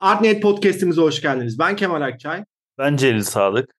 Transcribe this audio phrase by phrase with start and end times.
[0.00, 1.58] Artnet Podcast'imize hoş geldiniz.
[1.58, 2.44] Ben Kemal Akçay.
[2.78, 3.74] Ben Celil Sadık.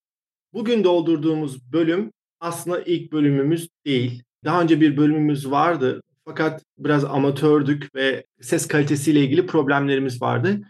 [0.54, 4.24] Bugün doldurduğumuz bölüm aslında ilk bölümümüz değil.
[4.46, 10.62] Daha önce bir bölümümüz vardı fakat biraz amatördük ve ses kalitesiyle ilgili problemlerimiz vardı.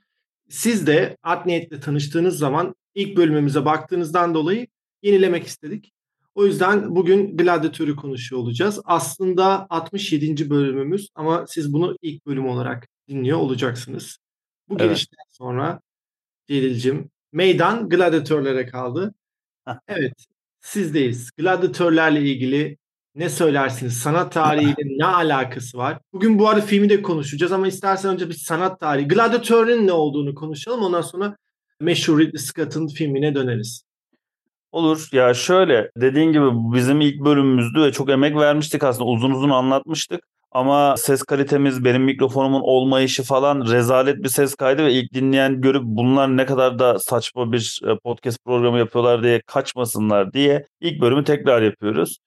[0.50, 4.68] Siz de Artnet'le tanıştığınız zaman ilk bölümümüze baktığınızdan dolayı
[5.04, 5.92] yenilemek istedik.
[6.36, 8.82] O yüzden bugün Gladiatör'ü konuşuyor olacağız.
[8.86, 10.50] Aslında 67.
[10.50, 14.18] bölümümüz ama siz bunu ilk bölüm olarak dinliyor olacaksınız.
[14.70, 14.90] Bu evet.
[14.90, 15.80] girişten sonra
[16.48, 19.14] Celil'cim meydan gladyatörlere kaldı.
[19.88, 20.14] evet
[20.60, 21.32] sizdeyiz.
[21.38, 22.78] Gladyatörlerle ilgili
[23.16, 23.98] ne söylersiniz?
[23.98, 26.00] Sanat tarihiyle ne alakası var?
[26.14, 29.08] Bugün bu arada filmi de konuşacağız ama istersen önce bir sanat tarihi.
[29.08, 30.84] Gladyatörün ne olduğunu konuşalım.
[30.84, 31.38] Ondan sonra
[31.80, 33.84] meşhur Ridley Scott'ın filmine döneriz.
[34.72, 35.10] Olur.
[35.12, 39.10] Ya şöyle dediğin gibi bizim ilk bölümümüzdü ve çok emek vermiştik aslında.
[39.10, 40.22] Uzun uzun anlatmıştık.
[40.52, 45.84] Ama ses kalitemiz, benim mikrofonumun olmayışı falan rezalet bir ses kaydı ve ilk dinleyen görüp
[45.86, 51.24] bunlar ne kadar da saçma bir e, podcast programı yapıyorlar diye kaçmasınlar diye ilk bölümü
[51.24, 52.18] tekrar yapıyoruz.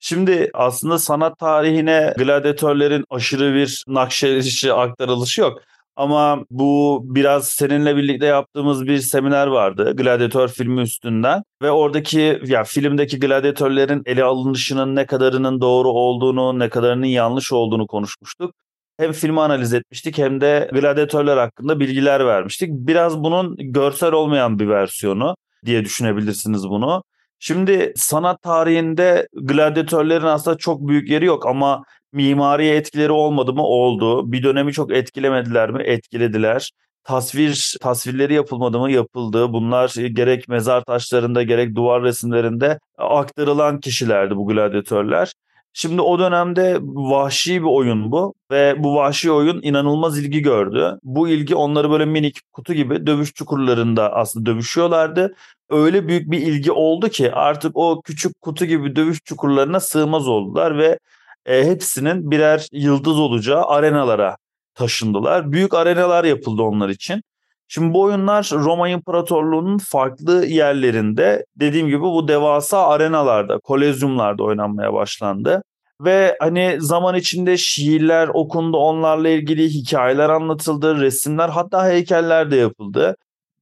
[0.00, 5.62] Şimdi aslında sanat tarihine gladyatörlerin aşırı bir nakşedişi, aktarılışı yok.
[6.00, 9.96] Ama bu biraz seninle birlikte yaptığımız bir seminer vardı.
[9.96, 11.42] Gladyatör filmi üstünden.
[11.62, 17.86] Ve oradaki ya filmdeki gladyatörlerin ele alınışının ne kadarının doğru olduğunu, ne kadarının yanlış olduğunu
[17.86, 18.54] konuşmuştuk.
[18.98, 22.70] Hem filmi analiz etmiştik hem de gladyatörler hakkında bilgiler vermiştik.
[22.72, 27.02] Biraz bunun görsel olmayan bir versiyonu diye düşünebilirsiniz bunu.
[27.42, 33.62] Şimdi sanat tarihinde gladyatörlerin aslında çok büyük yeri yok ama mimari etkileri olmadı mı?
[33.62, 34.32] Oldu.
[34.32, 35.82] Bir dönemi çok etkilemediler mi?
[35.82, 36.70] Etkilediler.
[37.04, 38.90] Tasvir tasvirleri yapılmadı mı?
[38.92, 39.52] Yapıldı.
[39.52, 45.32] Bunlar gerek mezar taşlarında gerek duvar resimlerinde aktarılan kişilerdi bu gladyatörler.
[45.72, 50.98] Şimdi o dönemde vahşi bir oyun bu ve bu vahşi oyun inanılmaz ilgi gördü.
[51.02, 55.34] Bu ilgi onları böyle minik kutu gibi dövüş çukurlarında aslında dövüşüyorlardı.
[55.70, 60.78] Öyle büyük bir ilgi oldu ki artık o küçük kutu gibi dövüş çukurlarına sığmaz oldular
[60.78, 60.98] ve
[61.46, 64.36] e, hepsinin birer yıldız olacağı arenalara
[64.74, 65.52] taşındılar.
[65.52, 67.22] Büyük arenalar yapıldı onlar için.
[67.68, 75.62] Şimdi bu oyunlar Roma İmparatorluğu'nun farklı yerlerinde dediğim gibi bu devasa arenalarda, kolezyumlarda oynanmaya başlandı.
[76.00, 83.16] Ve hani zaman içinde şiirler okundu, onlarla ilgili hikayeler anlatıldı, resimler hatta heykeller de yapıldı.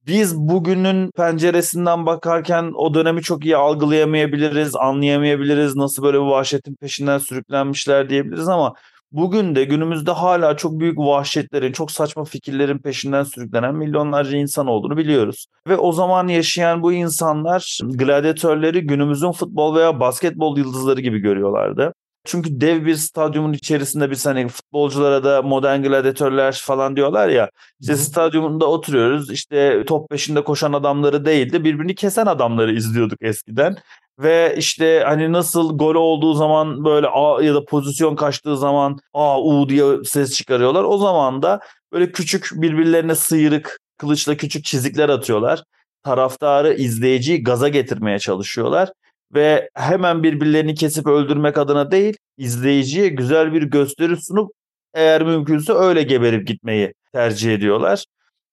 [0.07, 5.75] Biz bugünün penceresinden bakarken o dönemi çok iyi algılayamayabiliriz, anlayamayabiliriz.
[5.75, 8.73] Nasıl böyle bir vahşetin peşinden sürüklenmişler diyebiliriz ama
[9.11, 14.97] bugün de günümüzde hala çok büyük vahşetlerin, çok saçma fikirlerin peşinden sürüklenen milyonlarca insan olduğunu
[14.97, 15.45] biliyoruz.
[15.67, 21.93] Ve o zaman yaşayan bu insanlar gladyatörleri günümüzün futbol veya basketbol yıldızları gibi görüyorlardı.
[22.29, 27.49] Çünkü dev bir stadyumun içerisinde bir hani futbolculara da modern gladyatörler falan diyorlar ya.
[27.81, 29.31] İşte stadyumunda oturuyoruz.
[29.31, 33.77] İşte top peşinde koşan adamları değil de birbirini kesen adamları izliyorduk eskiden.
[34.19, 39.41] Ve işte hani nasıl gol olduğu zaman böyle a ya da pozisyon kaçtığı zaman a
[39.41, 40.83] u diye ses çıkarıyorlar.
[40.83, 41.59] O zaman da
[41.93, 45.63] böyle küçük birbirlerine sıyrık kılıçla küçük çizikler atıyorlar.
[46.03, 48.89] Taraftarı izleyiciyi gaza getirmeye çalışıyorlar
[49.33, 54.51] ve hemen birbirlerini kesip öldürmek adına değil izleyiciye güzel bir gösteri sunup
[54.93, 58.05] eğer mümkünse öyle geberip gitmeyi tercih ediyorlar.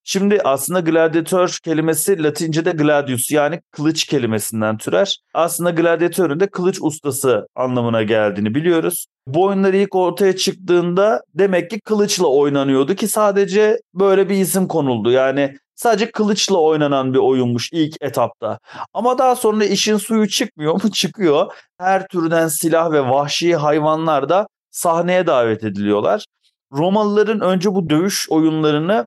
[0.09, 5.19] Şimdi aslında gladyatör kelimesi Latince'de gladius yani kılıç kelimesinden türer.
[5.35, 9.07] Aslında gladyatörün de kılıç ustası anlamına geldiğini biliyoruz.
[9.27, 15.11] Bu oyunlar ilk ortaya çıktığında demek ki kılıçla oynanıyordu ki sadece böyle bir isim konuldu.
[15.11, 18.59] Yani sadece kılıçla oynanan bir oyunmuş ilk etapta.
[18.95, 20.91] Ama daha sonra işin suyu çıkmıyor mu?
[20.93, 21.53] Çıkıyor.
[21.79, 26.25] Her türden silah ve vahşi hayvanlar da sahneye davet ediliyorlar.
[26.73, 29.07] Romalıların önce bu dövüş oyunlarını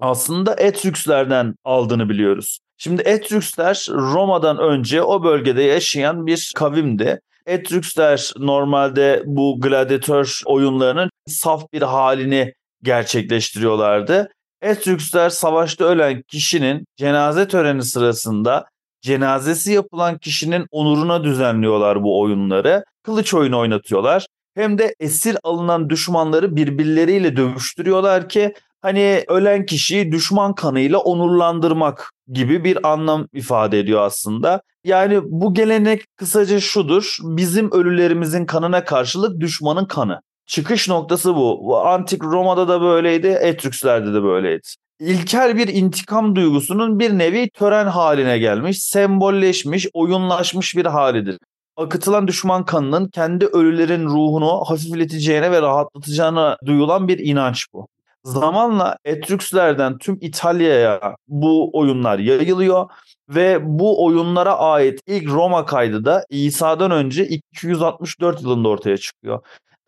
[0.00, 2.58] aslında Etrükslerden aldığını biliyoruz.
[2.78, 7.20] Şimdi Etrüksler Roma'dan önce o bölgede yaşayan bir kavimdi.
[7.46, 14.28] Etrüksler normalde bu gladyatör oyunlarının saf bir halini gerçekleştiriyorlardı.
[14.62, 18.66] Etrüksler savaşta ölen kişinin cenaze töreni sırasında
[19.02, 22.84] cenazesi yapılan kişinin onuruna düzenliyorlar bu oyunları.
[23.02, 24.26] Kılıç oyunu oynatıyorlar.
[24.54, 32.64] Hem de esir alınan düşmanları birbirleriyle dövüştürüyorlar ki hani ölen kişiyi düşman kanıyla onurlandırmak gibi
[32.64, 34.62] bir anlam ifade ediyor aslında.
[34.84, 37.16] Yani bu gelenek kısaca şudur.
[37.22, 40.20] Bizim ölülerimizin kanına karşılık düşmanın kanı.
[40.50, 41.78] Çıkış noktası bu.
[41.78, 44.62] Antik Roma'da da böyleydi, Etrükslerde de böyleydi.
[45.00, 51.38] İlkel bir intikam duygusunun bir nevi tören haline gelmiş, sembolleşmiş, oyunlaşmış bir halidir.
[51.76, 57.88] Akıtılan düşman kanının kendi ölülerin ruhunu hafifleteceğine ve rahatlatacağına duyulan bir inanç bu.
[58.24, 62.90] Zamanla Etrükslerden tüm İtalya'ya bu oyunlar yayılıyor
[63.28, 69.40] ve bu oyunlara ait ilk Roma kaydı da İsa'dan önce 264 yılında ortaya çıkıyor.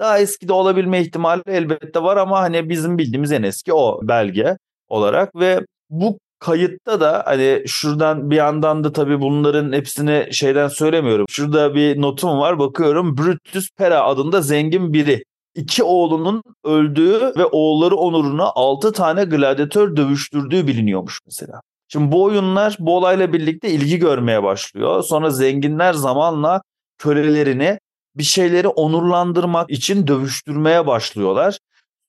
[0.03, 4.57] Daha eski de olabilme ihtimali elbette var ama hani bizim bildiğimiz en eski o belge
[4.89, 5.61] olarak ve
[5.91, 11.27] bu kayıtta da hani şuradan bir yandan da tabii bunların hepsini şeyden söylemiyorum.
[11.31, 13.17] Şurada bir notum var bakıyorum.
[13.19, 15.25] Brutus Pera adında zengin biri.
[15.55, 21.61] İki oğlunun öldüğü ve oğulları onuruna altı tane gladyatör dövüştürdüğü biliniyormuş mesela.
[21.89, 25.03] Şimdi bu oyunlar bu olayla birlikte ilgi görmeye başlıyor.
[25.03, 26.63] Sonra zenginler zamanla
[26.99, 27.79] kölelerini
[28.17, 31.59] bir şeyleri onurlandırmak için dövüştürmeye başlıyorlar.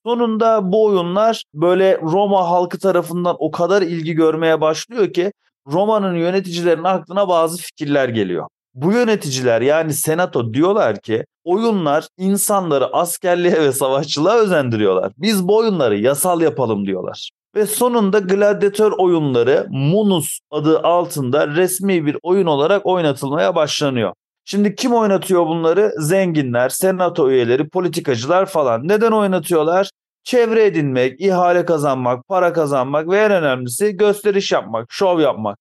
[0.06, 5.32] Sonunda bu oyunlar böyle Roma halkı tarafından o kadar ilgi görmeye başlıyor ki
[5.68, 8.48] Roma'nın yöneticilerinin aklına bazı fikirler geliyor.
[8.74, 15.12] Bu yöneticiler yani senato diyorlar ki oyunlar insanları askerliğe ve savaşçılığa özendiriyorlar.
[15.18, 17.30] Biz bu oyunları yasal yapalım diyorlar.
[17.56, 24.14] Ve sonunda gladyatör oyunları Munus adı altında resmi bir oyun olarak oynatılmaya başlanıyor.
[24.46, 25.94] Şimdi kim oynatıyor bunları?
[26.00, 28.88] Zenginler, senato üyeleri, politikacılar falan.
[28.88, 29.90] Neden oynatıyorlar?
[30.24, 35.60] Çevre edinmek, ihale kazanmak, para kazanmak ve en önemlisi gösteriş yapmak, şov yapmak.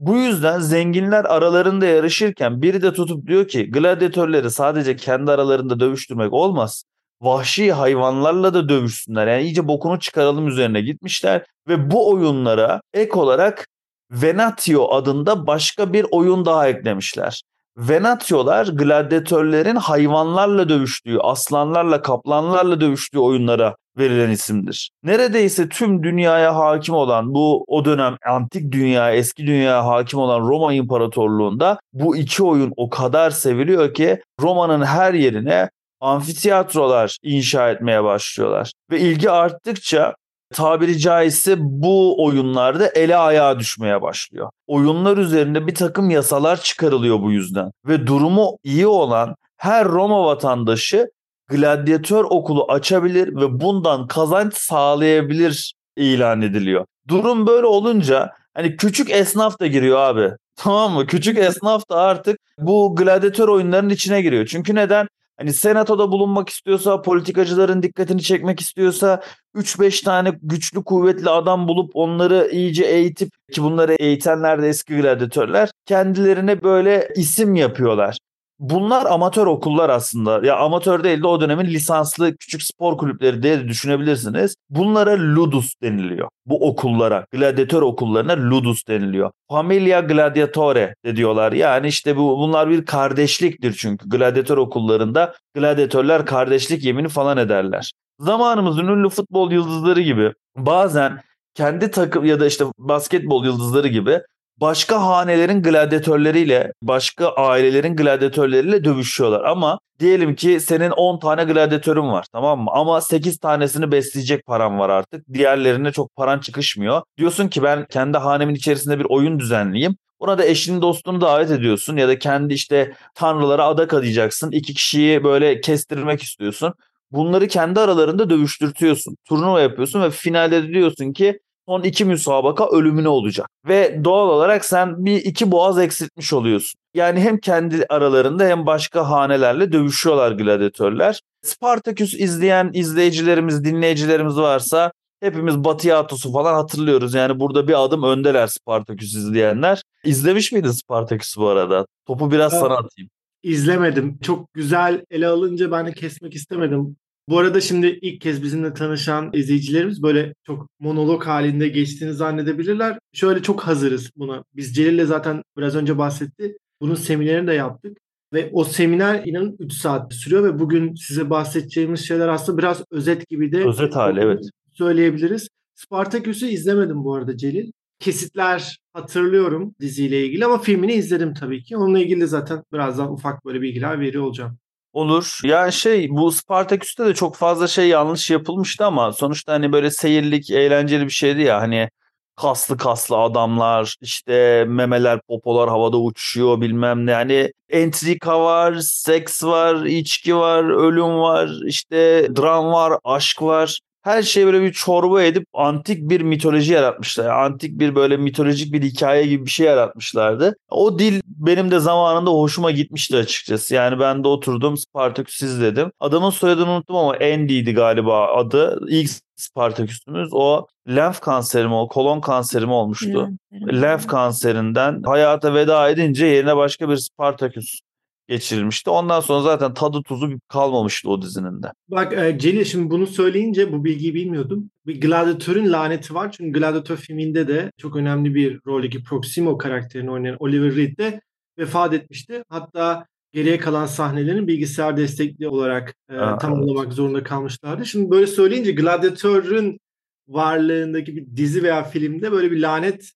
[0.00, 6.32] Bu yüzden zenginler aralarında yarışırken biri de tutup diyor ki gladyatörleri sadece kendi aralarında dövüştürmek
[6.32, 6.84] olmaz.
[7.22, 9.26] Vahşi hayvanlarla da dövüşsünler.
[9.26, 13.66] Yani iyice bokunu çıkaralım üzerine gitmişler ve bu oyunlara ek olarak
[14.10, 17.42] Venatio adında başka bir oyun daha eklemişler.
[17.76, 24.90] Venatiolar gladyatörlerin hayvanlarla dövüştüğü, aslanlarla, kaplanlarla dövüştüğü oyunlara verilen isimdir.
[25.02, 30.72] Neredeyse tüm dünyaya hakim olan bu o dönem antik dünya, eski dünyaya hakim olan Roma
[30.72, 35.70] İmparatorluğu'nda bu iki oyun o kadar seviliyor ki Roma'nın her yerine
[36.00, 38.72] amfiteyatrolar inşa etmeye başlıyorlar.
[38.90, 40.14] Ve ilgi arttıkça
[40.54, 44.50] tabiri caizse bu oyunlarda ele ayağa düşmeye başlıyor.
[44.66, 47.70] Oyunlar üzerinde bir takım yasalar çıkarılıyor bu yüzden.
[47.86, 51.10] Ve durumu iyi olan her Roma vatandaşı
[51.48, 56.84] gladyatör okulu açabilir ve bundan kazanç sağlayabilir ilan ediliyor.
[57.08, 60.30] Durum böyle olunca hani küçük esnaf da giriyor abi.
[60.56, 61.06] Tamam mı?
[61.06, 64.46] Küçük esnaf da artık bu gladyatör oyunlarının içine giriyor.
[64.46, 65.08] Çünkü neden?
[65.38, 69.22] Hani senatoda bulunmak istiyorsa, politikacıların dikkatini çekmek istiyorsa
[69.54, 75.70] 3-5 tane güçlü kuvvetli adam bulup onları iyice eğitip ki bunları eğitenler de eski gladyatörler
[75.86, 78.18] kendilerine böyle isim yapıyorlar.
[78.58, 80.46] Bunlar amatör okullar aslında.
[80.46, 84.54] Ya amatör değil de o dönemin lisanslı küçük spor kulüpleri diye düşünebilirsiniz.
[84.70, 86.28] Bunlara ludus deniliyor.
[86.46, 89.30] Bu okullara, gladyatör okullarına ludus deniliyor.
[89.50, 91.52] Familia Gladiatore de diyorlar.
[91.52, 97.92] Yani işte bu bunlar bir kardeşliktir çünkü gladyatör okullarında gladyatörler kardeşlik yemini falan ederler.
[98.20, 101.20] Zamanımızın ünlü futbol yıldızları gibi bazen
[101.54, 104.20] kendi takım ya da işte basketbol yıldızları gibi
[104.60, 109.44] başka hanelerin gladyatörleriyle, başka ailelerin gladyatörleriyle dövüşüyorlar.
[109.44, 112.70] Ama diyelim ki senin 10 tane gladyatörün var tamam mı?
[112.72, 115.24] Ama 8 tanesini besleyecek param var artık.
[115.32, 117.02] Diğerlerine çok paran çıkışmıyor.
[117.18, 119.96] Diyorsun ki ben kendi hanemin içerisinde bir oyun düzenleyeyim.
[120.20, 124.50] Buna da eşini dostunu davet ediyorsun ya da kendi işte tanrılara adak adayacaksın.
[124.52, 126.74] İki kişiyi böyle kestirmek istiyorsun.
[127.10, 129.16] Bunları kendi aralarında dövüştürtüyorsun.
[129.24, 131.38] Turnuva yapıyorsun ve finalde de diyorsun ki
[131.68, 133.48] son iki müsabaka ölümüne olacak.
[133.68, 136.80] Ve doğal olarak sen bir iki boğaz eksiltmiş oluyorsun.
[136.94, 141.20] Yani hem kendi aralarında hem başka hanelerle dövüşüyorlar gladyatörler.
[141.42, 147.14] Spartaküs izleyen izleyicilerimiz, dinleyicilerimiz varsa hepimiz Batı falan hatırlıyoruz.
[147.14, 149.82] Yani burada bir adım öndeler Spartaküs izleyenler.
[150.04, 151.86] İzlemiş miydin Spartaküs bu arada?
[152.06, 152.62] Topu biraz evet.
[152.62, 153.10] sana atayım.
[153.42, 154.18] İzlemedim.
[154.22, 156.96] Çok güzel ele alınca ben de kesmek istemedim.
[157.28, 162.98] Bu arada şimdi ilk kez bizimle tanışan izleyicilerimiz böyle çok monolog halinde geçtiğini zannedebilirler.
[163.12, 164.44] Şöyle çok hazırız buna.
[164.56, 166.58] Biz Celil'le zaten biraz önce bahsetti.
[166.80, 167.98] Bunun seminerini de yaptık.
[168.32, 173.28] Ve o seminer inanın 3 saat sürüyor ve bugün size bahsedeceğimiz şeyler aslında biraz özet
[173.28, 175.48] gibi de özet hali evet söyleyebiliriz.
[175.74, 177.72] Spartaküs'ü izlemedim bu arada Celil.
[177.98, 181.76] Kesitler hatırlıyorum diziyle ilgili ama filmini izledim tabii ki.
[181.76, 184.58] Onunla ilgili zaten birazdan ufak böyle bilgiler veriyor olacağım.
[184.96, 185.40] Olur.
[185.44, 190.50] Yani şey bu Spartaküs'te de çok fazla şey yanlış yapılmıştı ama sonuçta hani böyle seyirlik,
[190.50, 191.60] eğlenceli bir şeydi ya.
[191.60, 191.90] Hani
[192.36, 197.12] kaslı kaslı adamlar, işte memeler, popolar havada uçuyor bilmem ne.
[197.12, 203.80] Hani entrika var, seks var, içki var, ölüm var, işte dram var, aşk var.
[204.06, 207.24] Her şeyi böyle bir çorba edip antik bir mitoloji yaratmışlar.
[207.24, 210.56] Yani antik bir böyle mitolojik bir hikaye gibi bir şey yaratmışlardı.
[210.70, 213.74] O dil benim de zamanında hoşuma gitmişti açıkçası.
[213.74, 215.92] Yani ben de oturdum Spartaküs izledim.
[216.00, 218.80] Adamın soyadını unuttum ama Andy'ydi galiba adı.
[218.88, 223.28] İlk Spartaküs'ümüz o lenf kanseri mi o kolon kanseri mi olmuştu?
[223.52, 227.80] Lenf kanserinden hayata veda edince yerine başka bir Spartaküs
[228.28, 228.90] geçirilmişti.
[228.90, 231.72] Ondan sonra zaten tadı tuzu kalmamıştı o dizinin de.
[231.88, 234.70] Bak e, Celil şimdi bunu söyleyince bu bilgiyi bilmiyordum.
[234.86, 236.32] Bir gladyatörün laneti var.
[236.32, 241.20] Çünkü Gladyatör filminde de çok önemli bir roldeki Proximo karakterini oynayan Oliver Reed de
[241.58, 242.42] vefat etmişti.
[242.48, 246.94] Hatta geriye kalan sahnelerini bilgisayar destekli olarak e, ha, tamamlamak evet.
[246.94, 247.86] zorunda kalmışlardı.
[247.86, 249.80] Şimdi böyle söyleyince Gladyatör'ün
[250.28, 253.12] varlığındaki bir dizi veya filmde böyle bir lanet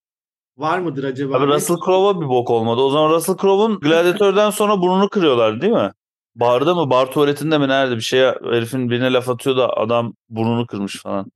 [0.60, 1.36] var mıdır acaba?
[1.36, 2.80] Abi Russell Crowe'a bir bok olmadı.
[2.80, 5.92] O zaman Russell Crowe'un Gladiator'dan sonra burnunu kırıyorlar değil mi?
[6.34, 6.90] Barda mı?
[6.90, 7.68] Bar tuvaletinde mi?
[7.68, 11.26] Nerede bir şeye herifin birine laf atıyor da adam burnunu kırmış falan.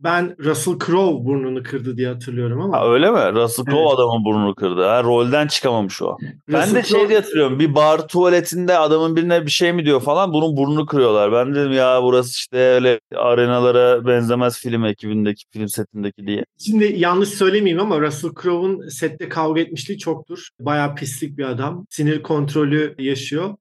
[0.00, 2.78] Ben Russell Crowe burnunu kırdı diye hatırlıyorum ama.
[2.78, 3.18] Ha, öyle mi?
[3.18, 3.94] Russell Crowe evet.
[3.94, 4.84] adamın burnunu kırdı.
[4.84, 6.16] Ha, rolden çıkamamış o.
[6.48, 7.58] ben de şey diye hatırlıyorum.
[7.58, 11.32] Bir bar tuvaletinde adamın birine bir şey mi diyor falan bunun burnunu kırıyorlar.
[11.32, 16.44] Ben dedim ya burası işte öyle arenalara benzemez film ekibindeki, film setindeki diye.
[16.58, 20.48] Şimdi yanlış söylemeyeyim ama Russell Crowe'un sette kavga etmişliği çoktur.
[20.60, 21.86] Bayağı pislik bir adam.
[21.90, 23.54] Sinir kontrolü yaşıyor.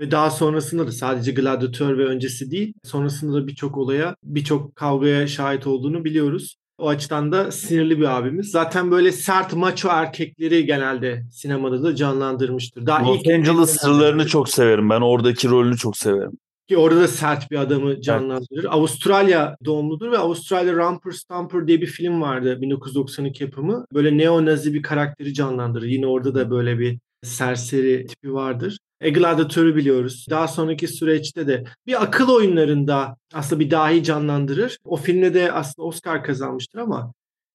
[0.00, 5.26] Ve daha sonrasında da sadece gladyatör ve öncesi değil, sonrasında da birçok olaya, birçok kavgaya
[5.26, 6.56] şahit olduğunu biliyoruz.
[6.78, 8.50] O açıdan da sinirli bir abimiz.
[8.50, 12.86] Zaten böyle sert maço erkekleri genelde sinemada da canlandırmıştır.
[12.86, 14.90] Daha Los Angeles sırlarını çok severim.
[14.90, 16.32] Ben oradaki rolünü çok severim.
[16.68, 18.60] Ki orada da sert bir adamı canlandırır.
[18.60, 18.72] Evet.
[18.72, 23.86] Avustralya doğumludur ve Avustralya Rumper Stamper diye bir film vardı 1992 yapımı.
[23.94, 25.86] Böyle neo-nazi bir karakteri canlandırır.
[25.86, 28.78] Yine orada da böyle bir serseri tipi vardır.
[29.00, 30.26] E, Gladiatör'ü biliyoruz.
[30.30, 34.78] Daha sonraki süreçte de bir akıl oyunlarında aslında bir dahi canlandırır.
[34.84, 37.12] O filmde de aslında Oscar kazanmıştır ama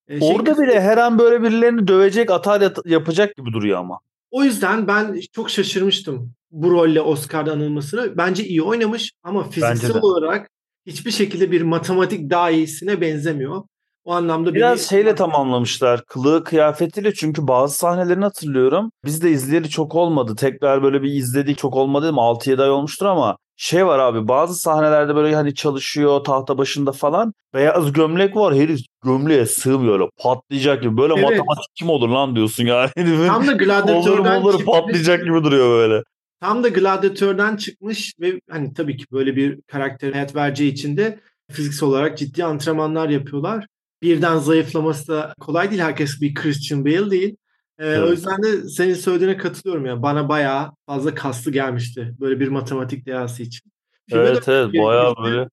[0.08, 4.00] e, şey Orada bile her an böyle birilerini dövecek, atar yapacak gibi duruyor ama.
[4.32, 8.18] O yüzden ben çok şaşırmıştım bu rolle Oscar'da anılmasına.
[8.18, 10.50] Bence iyi oynamış ama fiziksel olarak
[10.86, 13.64] hiçbir şekilde bir matematik dahisine benzemiyor.
[14.04, 14.88] O anlamda biraz beni...
[14.88, 16.06] şeyle tamamlamışlar.
[16.06, 18.92] Kılığı kıyafetiyle çünkü bazı sahnelerini hatırlıyorum.
[19.06, 20.36] Biz de izleyeli çok olmadı.
[20.36, 22.20] Tekrar böyle bir izledik çok olmadı değil mi?
[22.20, 27.34] 6-7 ay olmuştur ama şey var abi bazı sahnelerde böyle hani çalışıyor tahta başında falan.
[27.54, 30.98] Beyaz gömlek var herif gömleğe sığmıyor öyle patlayacak gibi.
[30.98, 31.24] Böyle evet.
[31.24, 32.90] matematik kim olur lan diyorsun yani.
[33.28, 36.04] Tam da gladyatörden olur, olur, patlayacak gibi duruyor böyle.
[36.40, 41.20] Tam da gladyatörden çıkmış ve hani tabii ki böyle bir karakter hayat vereceği için de
[41.52, 43.66] fiziksel olarak ciddi antrenmanlar yapıyorlar
[44.02, 45.82] birden zayıflaması da kolay değil.
[45.82, 47.36] Herkes bir Christian Bale değil.
[47.80, 48.10] Ee, evet.
[48.10, 49.86] O yüzden de senin söylediğine katılıyorum.
[49.86, 50.02] Yani.
[50.02, 52.16] Bana bayağı fazla kaslı gelmişti.
[52.20, 53.72] Böyle bir matematik dehası için.
[54.10, 55.50] Filme evet evet bayağı böyle.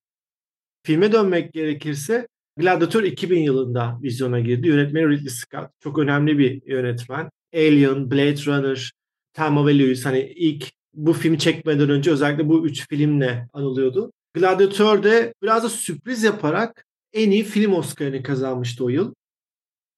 [0.82, 4.68] Filme dönmek gerekirse Gladiator 2000 yılında vizyona girdi.
[4.68, 5.70] Yönetmeni Ridley Scott.
[5.80, 7.30] Çok önemli bir yönetmen.
[7.54, 8.92] Alien, Blade Runner,
[9.32, 10.08] Thelma ve Louise.
[10.08, 14.12] Hani ilk bu filmi çekmeden önce özellikle bu üç filmle anılıyordu.
[14.34, 16.84] Gladiator de biraz da sürpriz yaparak
[17.18, 19.14] en iyi film Oscar'ını kazanmıştı o yıl.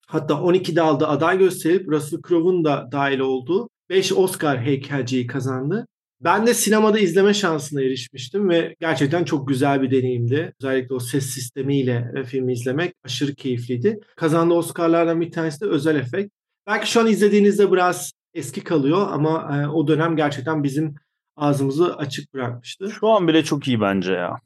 [0.06, 5.86] Hatta 12 dalda aday gösterip Russell Crowe'un da dahil olduğu 5 Oscar heykelciyi kazandı.
[6.20, 10.52] Ben de sinemada izleme şansına erişmiştim ve gerçekten çok güzel bir deneyimdi.
[10.60, 14.00] Özellikle o ses sistemiyle filmi izlemek aşırı keyifliydi.
[14.16, 16.32] Kazandığı Oscar'lardan bir tanesi de özel efekt.
[16.66, 20.94] Belki şu an izlediğinizde biraz eski kalıyor ama e, o dönem gerçekten bizim
[21.36, 22.90] ağzımızı açık bırakmıştı.
[22.90, 24.36] Şu an bile çok iyi bence ya.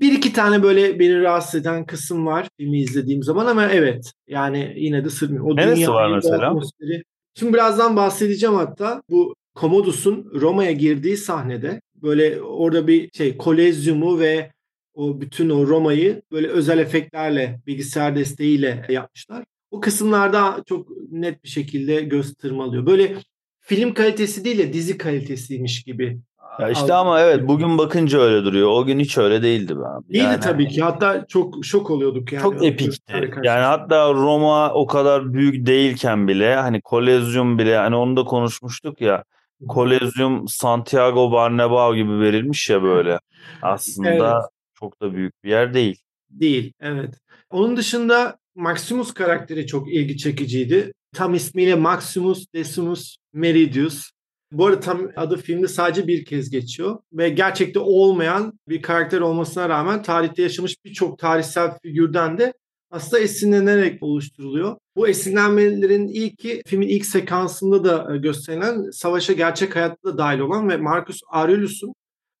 [0.00, 4.74] Bir iki tane böyle beni rahatsız eden kısım var filmi izlediğim zaman ama evet yani
[4.76, 5.44] yine de sırmıyor.
[5.44, 6.46] O Neresi var mesela?
[6.46, 7.02] Atmosferi.
[7.34, 14.52] Şimdi birazdan bahsedeceğim hatta bu Commodus'un Roma'ya girdiği sahnede böyle orada bir şey kolezyumu ve
[14.94, 19.44] o bütün o Roma'yı böyle özel efektlerle bilgisayar desteğiyle yapmışlar.
[19.70, 22.86] O kısımlarda çok net bir şekilde göz tırmalıyor.
[22.86, 23.16] Böyle
[23.60, 26.18] film kalitesi değil de dizi kalitesiymiş gibi
[26.58, 28.68] ya işte ama evet bugün bakınca öyle duruyor.
[28.68, 30.18] O gün hiç öyle değildi be abi.
[30.18, 30.82] Yani, tabii ki.
[30.82, 32.42] Hatta çok şok oluyorduk yani.
[32.42, 33.30] Çok epikti.
[33.42, 39.00] Yani hatta Roma o kadar büyük değilken bile hani Kolezyum bile hani onu da konuşmuştuk
[39.00, 39.24] ya.
[39.68, 43.18] Kolezyum Santiago Bernabéu gibi verilmiş ya böyle.
[43.62, 44.50] Aslında evet.
[44.74, 46.00] çok da büyük bir yer değil.
[46.30, 47.14] Değil evet.
[47.50, 50.92] Onun dışında Maximus karakteri çok ilgi çekiciydi.
[51.14, 54.10] Tam ismiyle Maximus Decimus Meridius.
[54.52, 59.68] Bu arada tam adı filmde sadece bir kez geçiyor ve gerçekte olmayan bir karakter olmasına
[59.68, 62.52] rağmen tarihte yaşamış birçok tarihsel figürden de
[62.90, 64.76] aslında esinlenerek oluşturuluyor.
[64.96, 70.68] Bu esinlenmelerin ilki filmin ilk sekansında da e, gösterilen savaşa gerçek hayatta da dahil olan
[70.68, 71.94] ve Marcus Aurelius'un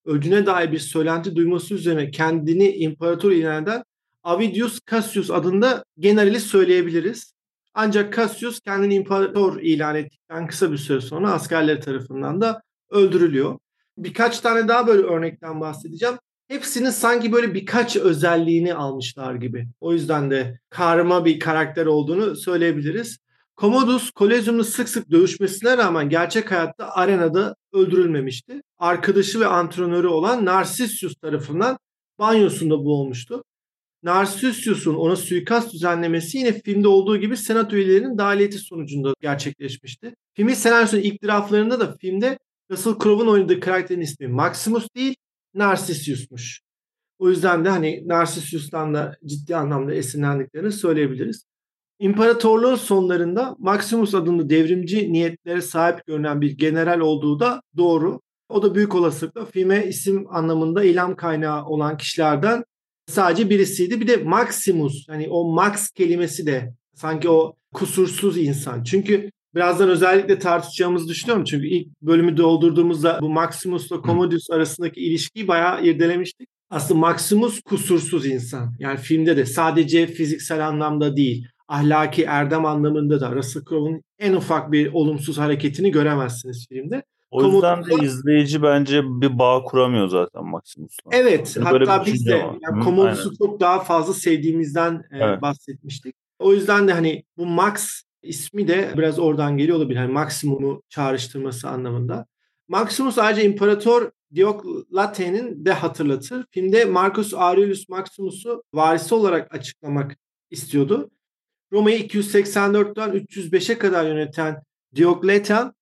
[0.04, 3.82] öldüğüne dair bir söylenti duyması üzerine kendini imparator ilan eden
[4.22, 7.31] Avidius Cassius adında generali söyleyebiliriz.
[7.74, 13.58] Ancak Cassius kendini imparator ilan ettikten kısa bir süre sonra askerleri tarafından da öldürülüyor.
[13.98, 16.14] Birkaç tane daha böyle örnekten bahsedeceğim.
[16.48, 19.68] Hepsinin sanki böyle birkaç özelliğini almışlar gibi.
[19.80, 23.18] O yüzden de karma bir karakter olduğunu söyleyebiliriz.
[23.56, 28.62] Commodus Kolezyum'la sık sık dövüşmesine rağmen gerçek hayatta arenada öldürülmemişti.
[28.78, 31.78] Arkadaşı ve antrenörü olan Narcissus tarafından
[32.18, 33.44] banyosunda boğulmuştu.
[34.02, 40.14] Narcissus'un ona suikast düzenlemesi yine filmde olduğu gibi senat üyelerinin dahiliyeti sonucunda gerçekleşmişti.
[40.34, 42.38] Filmin senaryosunun ilk da filmde
[42.70, 45.14] Russell Crowe'un oynadığı karakterin ismi Maximus değil,
[45.54, 46.60] Narcissus'muş.
[47.18, 51.44] O yüzden de hani Narcissus'tan da ciddi anlamda esinlendiklerini söyleyebiliriz.
[51.98, 58.20] İmparatorluğun sonlarında Maximus adında devrimci niyetlere sahip görünen bir general olduğu da doğru.
[58.48, 62.64] O da büyük olasılıkla filme isim anlamında ilham kaynağı olan kişilerden
[63.12, 64.00] sadece birisiydi.
[64.00, 68.82] Bir de Maximus hani o Max kelimesi de sanki o kusursuz insan.
[68.84, 71.44] Çünkü birazdan özellikle tartışacağımızı düşünüyorum.
[71.44, 76.48] Çünkü ilk bölümü doldurduğumuzda bu Maximus'la Commodus arasındaki ilişkiyi bayağı irdelemiştik.
[76.70, 78.74] Aslında Maximus kusursuz insan.
[78.78, 84.72] Yani filmde de sadece fiziksel anlamda değil, ahlaki erdem anlamında da Russell Crowe'un en ufak
[84.72, 87.02] bir olumsuz hareketini göremezsiniz filmde.
[87.32, 91.10] O yüzden de izleyici bence bir bağ kuramıyor zaten Maximus'la.
[91.12, 91.56] Evet.
[91.56, 92.30] Yani hatta biz de
[92.62, 95.42] yani Commodus'u çok daha fazla sevdiğimizden evet.
[95.42, 96.16] bahsetmiştik.
[96.38, 99.98] O yüzden de hani bu Max ismi de biraz oradan geliyor olabilir.
[99.98, 102.26] Hani maksimumu çağrıştırması anlamında.
[102.68, 106.46] Maximus ayrıca İmparator Diocletian'in de hatırlatır.
[106.50, 110.16] Filmde Marcus Aurelius Maximus'u varisi olarak açıklamak
[110.50, 111.10] istiyordu.
[111.72, 114.62] Roma'yı 284'ten 305'e kadar yöneten
[114.94, 115.74] Diocletian,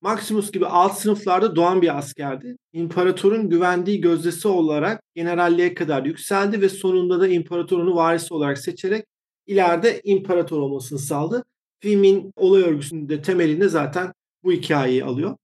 [0.00, 2.56] Maximus gibi alt sınıflarda doğan bir askerdi.
[2.72, 9.04] İmparatorun güvendiği gözdesi olarak generalliğe kadar yükseldi ve sonunda da imparatorunu varisi olarak seçerek
[9.46, 11.44] ileride imparator olmasını sağladı.
[11.80, 14.12] Filmin olay örgüsünde temelinde zaten
[14.42, 15.36] bu hikayeyi alıyor.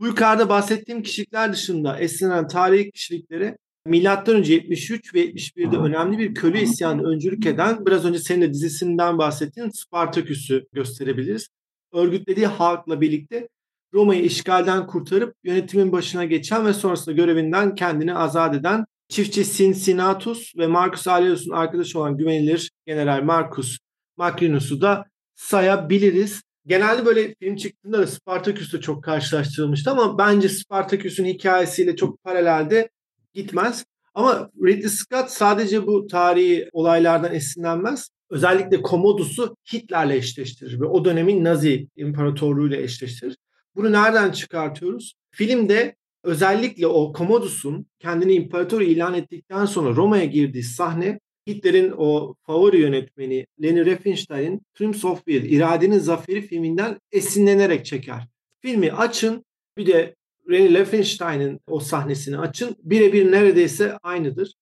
[0.00, 3.56] Bu yukarıda bahsettiğim kişilikler dışında esinlenen tarihi kişilikleri
[3.88, 8.52] Milattan önce 73 ve 71'de önemli bir köle isyanı öncülük eden biraz önce senin de
[8.52, 11.48] dizisinden bahsettiğin Spartaküs'ü gösterebiliriz.
[11.92, 13.48] Örgütlediği halkla birlikte
[13.94, 20.66] Roma'yı işgalden kurtarıp yönetimin başına geçen ve sonrasında görevinden kendini azat eden çiftçi Cincinnatus ve
[20.66, 23.78] Marcus Aurelius'un arkadaşı olan güvenilir General Marcus
[24.16, 26.42] Macrinus'u da sayabiliriz.
[26.66, 32.90] Genelde böyle film çıktığında da Spartaküs'le çok karşılaştırılmıştı ama bence Spartaküs'ün hikayesiyle çok paralelde
[33.34, 33.84] gitmez.
[34.14, 38.08] Ama Ridley Scott sadece bu tarihi olaylardan esinlenmez.
[38.30, 43.36] Özellikle Commodus'u Hitler'le eşleştirir ve o dönemin Nazi imparatorluğuyla eşleştirir.
[43.78, 45.14] Bunu nereden çıkartıyoruz?
[45.30, 52.80] Filmde özellikle o Commodus'un kendini imparator ilan ettikten sonra Roma'ya girdiği sahne Hitler'in o favori
[52.80, 58.28] yönetmeni Leni Riefenstahl'in Triumphs of Will, İradenin Zaferi filminden esinlenerek çeker.
[58.60, 59.44] Filmi açın
[59.76, 60.14] bir de
[60.50, 62.76] Leni Riefenstahl'in o sahnesini açın.
[62.82, 64.54] Birebir neredeyse aynıdır.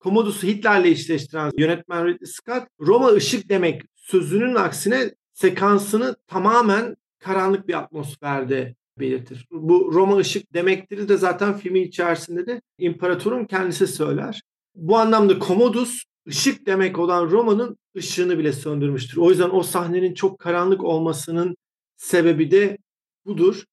[0.00, 7.74] Commodus'u Hitler'le eşleştiren yönetmen Ridley Scott, Roma ışık demek sözünün aksine sekansını tamamen karanlık bir
[7.74, 9.46] atmosferde belirtir.
[9.50, 14.42] Bu Roma ışık demektir de zaten filmin içerisinde de imparatorun kendisi söyler.
[14.74, 19.16] Bu anlamda Commodus ışık demek olan Roma'nın ışığını bile söndürmüştür.
[19.16, 21.56] O yüzden o sahnenin çok karanlık olmasının
[21.96, 22.78] sebebi de
[23.26, 23.64] budur.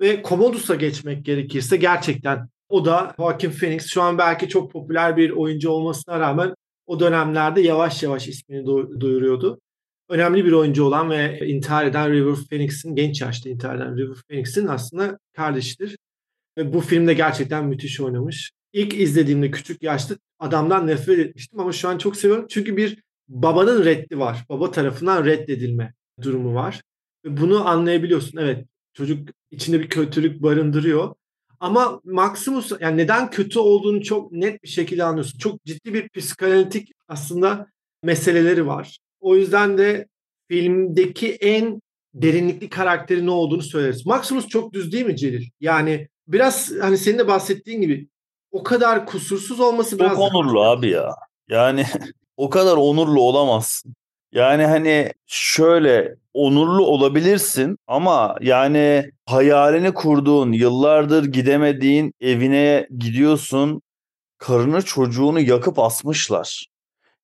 [0.00, 5.30] Ve Commodus'a geçmek gerekirse gerçekten o da Joaquin Phoenix şu an belki çok popüler bir
[5.30, 6.54] oyuncu olmasına rağmen
[6.86, 8.66] o dönemlerde yavaş yavaş ismini
[9.00, 9.60] duyuruyordu.
[10.12, 14.66] Önemli bir oyuncu olan ve intihar eden River Phoenix'in genç yaşta intihar eden River Phoenix'in
[14.66, 15.96] aslında kardeşidir.
[16.58, 18.50] Ve bu filmde gerçekten müthiş oynamış.
[18.72, 22.46] İlk izlediğimde küçük yaşta adamdan nefret etmiştim ama şu an çok seviyorum.
[22.48, 24.44] Çünkü bir babanın reddi var.
[24.48, 26.82] Baba tarafından reddedilme durumu var.
[27.24, 28.38] Ve bunu anlayabiliyorsun.
[28.38, 31.14] Evet çocuk içinde bir kötülük barındırıyor.
[31.60, 35.38] Ama Maximus yani neden kötü olduğunu çok net bir şekilde anlıyorsun.
[35.38, 37.66] Çok ciddi bir psikanalitik aslında
[38.02, 38.98] meseleleri var.
[39.22, 40.06] O yüzden de
[40.48, 41.80] filmdeki en
[42.14, 44.06] derinlikli karakteri ne olduğunu söyleriz.
[44.06, 45.46] Maximus çok düz değil mi Celil?
[45.60, 48.08] Yani biraz hani senin de bahsettiğin gibi
[48.50, 50.10] o kadar kusursuz olması biraz...
[50.10, 51.14] Çok onurlu abi ya.
[51.48, 51.84] Yani
[52.36, 53.94] o kadar onurlu olamazsın.
[54.32, 63.82] Yani hani şöyle onurlu olabilirsin ama yani hayalini kurduğun, yıllardır gidemediğin evine gidiyorsun.
[64.38, 66.66] Karını çocuğunu yakıp asmışlar.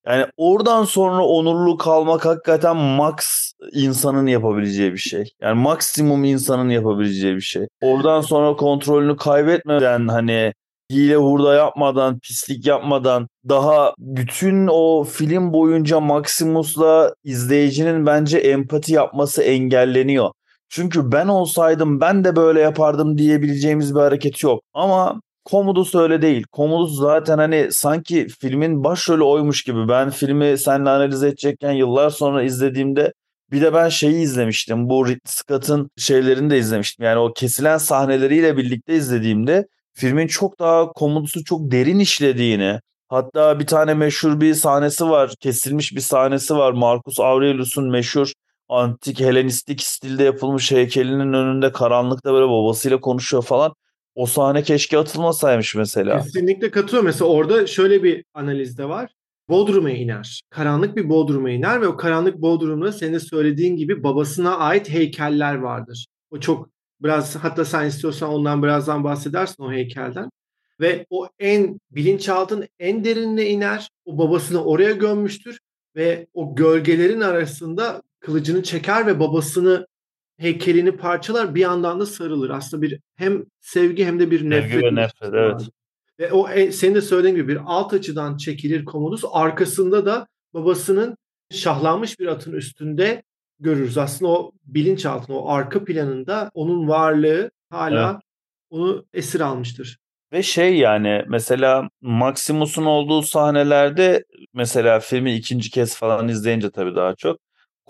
[0.09, 5.33] Yani oradan sonra onurlu kalmak hakikaten max insanın yapabileceği bir şey.
[5.42, 7.66] Yani maksimum insanın yapabileceği bir şey.
[7.83, 10.53] Oradan sonra kontrolünü kaybetmeden hani
[10.92, 19.42] hile hurda yapmadan, pislik yapmadan daha bütün o film boyunca Maximus'la izleyicinin bence empati yapması
[19.42, 20.31] engelleniyor.
[20.68, 24.62] Çünkü ben olsaydım ben de böyle yapardım diyebileceğimiz bir hareket yok.
[24.75, 26.47] Ama Commodus öyle değil.
[26.53, 29.89] Commodus zaten hani sanki filmin başrolü oymuş gibi.
[29.89, 33.13] Ben filmi seninle analiz edecekken yıllar sonra izlediğimde
[33.53, 34.89] bir de ben şeyi izlemiştim.
[34.89, 37.05] Bu Ridley Scott'ın şeylerini de izlemiştim.
[37.05, 43.67] Yani o kesilen sahneleriyle birlikte izlediğimde filmin çok daha Commodus'u çok derin işlediğini, hatta bir
[43.67, 46.73] tane meşhur bir sahnesi var, kesilmiş bir sahnesi var.
[46.73, 48.33] Marcus Aurelius'un meşhur
[48.69, 53.75] antik Helenistik stilde yapılmış heykelinin önünde karanlıkta böyle babasıyla konuşuyor falan.
[54.18, 56.22] O sahne keşke atılmasaymış mesela.
[56.22, 57.07] Kesinlikle katılıyorum.
[57.07, 59.11] Mesela orada şöyle bir analiz de var.
[59.48, 60.40] Bodrum'a iner.
[60.50, 65.54] Karanlık bir Bodrum'a iner ve o karanlık Bodrum'da senin de söylediğin gibi babasına ait heykeller
[65.54, 66.07] vardır.
[66.31, 66.70] O çok
[67.02, 70.31] biraz hatta sen istiyorsan ondan birazdan bahsedersin o heykelden.
[70.81, 73.88] Ve o en bilinçaltın en derinine iner.
[74.04, 75.59] O babasını oraya gömmüştür
[75.96, 79.87] ve o gölgelerin arasında kılıcını çeker ve babasını
[80.38, 82.51] heykelini parçalar bir yandan da sarılır.
[82.51, 84.72] Aslında bir hem sevgi hem de bir nefret.
[84.72, 85.68] Sevgi ve nefret evet.
[86.20, 89.24] Ve o e, senin de söylediğin gibi bir alt açıdan çekilir Commodus.
[89.33, 91.16] Arkasında da babasının
[91.51, 93.22] şahlanmış bir atın üstünde
[93.61, 93.98] görürüz.
[93.98, 98.22] Aslında o bilinçaltında, o arka planında onun varlığı hala evet.
[98.70, 99.98] onu esir almıştır.
[100.33, 104.24] Ve şey yani mesela Maximus'un olduğu sahnelerde
[104.55, 107.40] mesela filmi ikinci kez falan izleyince tabii daha çok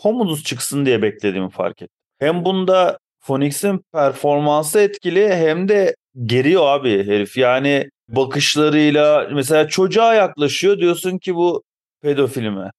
[0.02, 1.97] Commodus çıksın diye beklediğimi fark ettim.
[2.18, 7.36] Hem bunda Phoenix'in performansı etkili hem de geriyor abi herif.
[7.36, 11.62] Yani bakışlarıyla mesela çocuğa yaklaşıyor diyorsun ki bu
[12.02, 12.70] pedofili mi?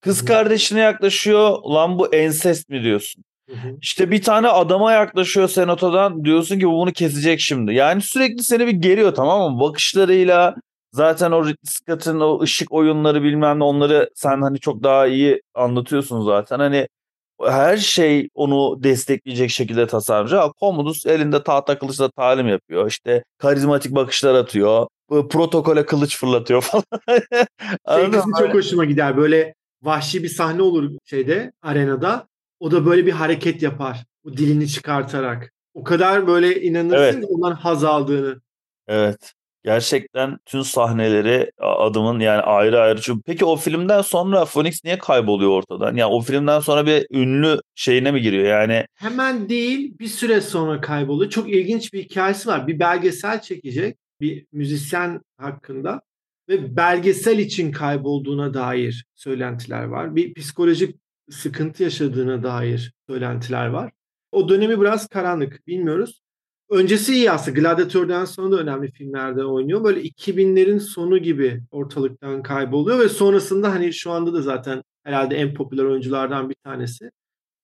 [0.00, 3.24] Kız kardeşine yaklaşıyor lan bu ensest mi diyorsun?
[3.82, 7.74] İşte bir tane adama yaklaşıyor senatodan diyorsun ki bu bunu kesecek şimdi.
[7.74, 9.60] Yani sürekli seni bir geriyor tamam mı?
[9.60, 10.54] Bakışlarıyla
[10.92, 15.42] zaten o Ridley Scott'ın o ışık oyunları bilmem ne onları sen hani çok daha iyi
[15.54, 16.58] anlatıyorsun zaten.
[16.58, 16.88] Hani
[17.46, 20.40] her şey onu destekleyecek şekilde tasarımcı.
[20.60, 22.88] Commodus elinde tahta kılıçla talim yapıyor.
[22.88, 24.86] İşte karizmatik bakışlar atıyor.
[25.08, 26.84] Protokole kılıç fırlatıyor falan.
[27.88, 29.16] şey çok hoşuma gider.
[29.16, 32.28] Böyle vahşi bir sahne olur şeyde arenada.
[32.60, 34.04] O da böyle bir hareket yapar.
[34.24, 35.52] O dilini çıkartarak.
[35.74, 37.24] O kadar böyle inanırsın evet.
[37.30, 38.40] ondan haz aldığını.
[38.88, 39.34] Evet.
[39.68, 43.00] Gerçekten tüm sahneleri adamın yani ayrı ayrı.
[43.00, 45.96] Çünkü peki o filmden sonra Phoenix niye kayboluyor ortadan?
[45.96, 48.86] Yani o filmden sonra bir ünlü şeyine mi giriyor yani?
[48.94, 51.30] Hemen değil bir süre sonra kayboluyor.
[51.30, 52.66] Çok ilginç bir hikayesi var.
[52.66, 56.00] Bir belgesel çekecek bir müzisyen hakkında
[56.48, 60.16] ve belgesel için kaybolduğuna dair söylentiler var.
[60.16, 60.96] Bir psikolojik
[61.30, 63.92] sıkıntı yaşadığına dair söylentiler var.
[64.32, 66.20] O dönemi biraz karanlık bilmiyoruz.
[66.70, 67.60] Öncesi iyi aslında.
[67.60, 69.84] Gladiatör'den sonra da önemli filmlerde oynuyor.
[69.84, 75.54] Böyle 2000'lerin sonu gibi ortalıktan kayboluyor ve sonrasında hani şu anda da zaten herhalde en
[75.54, 77.10] popüler oyunculardan bir tanesi.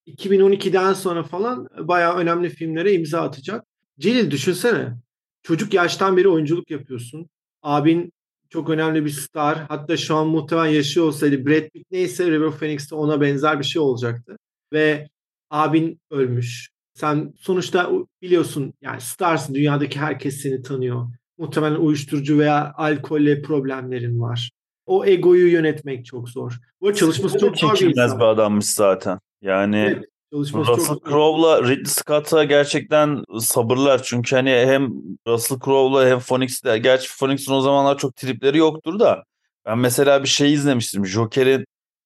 [0.06, 3.64] 2012'den sonra falan bayağı önemli filmlere imza atacak.
[3.98, 4.96] Celil düşünsene.
[5.42, 7.28] Çocuk yaştan beri oyunculuk yapıyorsun.
[7.62, 8.12] Abin
[8.50, 9.58] çok önemli bir star.
[9.68, 13.82] Hatta şu an muhtemelen yaşıyor olsaydı Brad Pitt neyse River Phoenix'te ona benzer bir şey
[13.82, 14.36] olacaktı.
[14.72, 15.08] Ve
[15.50, 16.73] abin ölmüş.
[16.94, 17.90] Sen sonuçta
[18.22, 21.06] biliyorsun yani Stars dünyadaki herkes seni tanıyor.
[21.38, 24.50] Muhtemelen uyuşturucu veya alkolle problemlerin var.
[24.86, 26.52] O egoyu yönetmek çok zor.
[26.80, 28.18] Bu çalışması çok zor bir insan.
[28.18, 29.18] bir adammış zaten.
[29.42, 34.02] Yani evet, Russell Crowe'la Ridley Scott'a gerçekten sabırlar.
[34.02, 34.92] Çünkü hani hem
[35.26, 39.24] Russell Crowe'la hem Phoenix'le gerçi Phoenix'in o zamanlar çok tripleri yoktur da
[39.66, 41.06] ben mesela bir şey izlemiştim.
[41.06, 41.64] Joker'in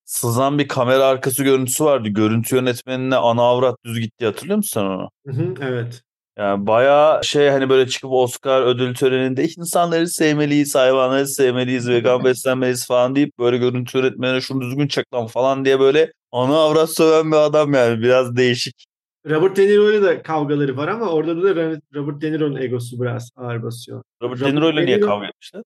[0.09, 2.09] sızan bir kamera arkası görüntüsü vardı.
[2.09, 5.09] Görüntü yönetmenine ana avrat düz gitti hatırlıyor musun sen onu?
[5.27, 6.01] Hı hı, evet.
[6.37, 12.87] Yani bayağı şey hani böyle çıkıp Oscar ödül töreninde insanları sevmeliyiz, hayvanları sevmeliyiz, vegan beslenmeliyiz
[12.87, 17.31] falan deyip böyle görüntü yönetmenine şunu düzgün çek lan falan diye böyle ana avrat söven
[17.31, 18.85] bir adam yani biraz değişik.
[19.29, 23.63] Robert De Niro'yla da kavgaları var ama orada da Robert De Niro'nun egosu biraz ağır
[23.63, 24.03] basıyor.
[24.21, 25.63] Robert, Robert De Niro'yla niye kavga etmişler?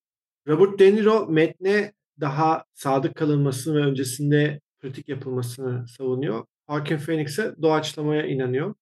[0.48, 6.46] Robert De Niro metne daha sadık kalınmasını ve öncesinde pratik yapılmasını savunuyor.
[6.70, 8.76] Joaquin Phoenix'e doğaçlamaya inanıyor.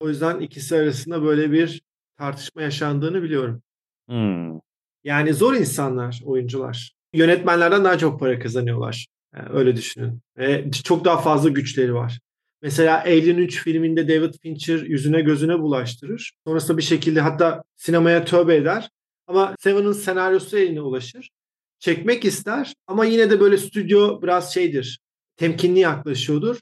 [0.00, 1.82] O yüzden ikisi arasında böyle bir
[2.18, 3.62] tartışma yaşandığını biliyorum.
[4.08, 4.60] Hmm.
[5.04, 6.94] Yani zor insanlar oyuncular.
[7.12, 9.06] Yönetmenlerden daha çok para kazanıyorlar.
[9.34, 10.20] Yani öyle düşünün.
[10.38, 12.20] Ve çok daha fazla güçleri var.
[12.62, 16.32] Mesela Alien 3 filminde David Fincher yüzüne gözüne bulaştırır.
[16.46, 18.90] Sonrasında bir şekilde hatta sinemaya tövbe eder.
[19.26, 21.30] Ama Seven'ın senaryosu eline ulaşır
[21.84, 25.00] çekmek ister ama yine de böyle stüdyo biraz şeydir.
[25.36, 26.60] Temkinli yaklaşıyordur.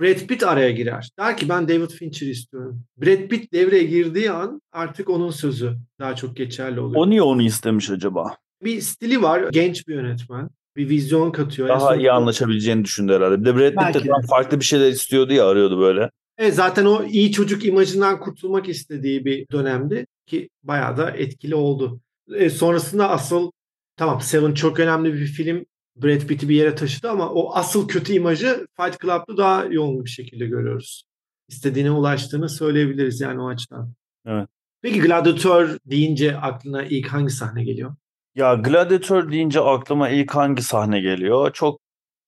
[0.00, 1.10] Brad Pitt araya girer.
[1.18, 2.84] Der ki ben David Fincher istiyorum.
[2.96, 7.02] Brad Pitt devreye girdiği an artık onun sözü daha çok geçerli oluyor.
[7.02, 8.36] O niye onu istemiş acaba?
[8.64, 9.48] Bir stili var.
[9.52, 10.50] Genç bir yönetmen.
[10.76, 11.68] Bir vizyon katıyor.
[11.68, 13.40] Daha iyi anlaşabileceğini düşündü herhalde.
[13.40, 16.10] Bir de Brad Pitt de farklı bir şeyler istiyordu ya arıyordu böyle.
[16.38, 22.00] Evet zaten o iyi çocuk imajından kurtulmak istediği bir dönemdi ki bayağı da etkili oldu.
[22.34, 23.50] E, sonrasında asıl
[23.96, 25.64] tamam Seven çok önemli bir film.
[25.96, 30.10] Brad Pitt'i bir yere taşıdı ama o asıl kötü imajı Fight Club'da daha yoğun bir
[30.10, 31.04] şekilde görüyoruz.
[31.48, 33.92] İstediğine ulaştığını söyleyebiliriz yani o açıdan.
[34.26, 34.48] Evet.
[34.82, 37.94] Peki Gladiator deyince aklına ilk hangi sahne geliyor?
[38.34, 41.52] Ya Gladiator deyince aklıma ilk hangi sahne geliyor?
[41.52, 41.80] Çok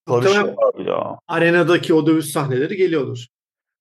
[0.06, 1.18] karışık abi ya.
[1.28, 3.26] Arenadaki o dövüş sahneleri geliyordur.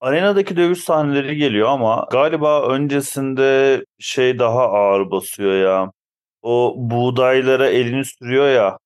[0.02, 5.92] Arenadaki dövüş sahneleri geliyor ama galiba öncesinde şey daha ağır basıyor ya.
[6.46, 8.78] O buğdaylara elini sürüyor ya.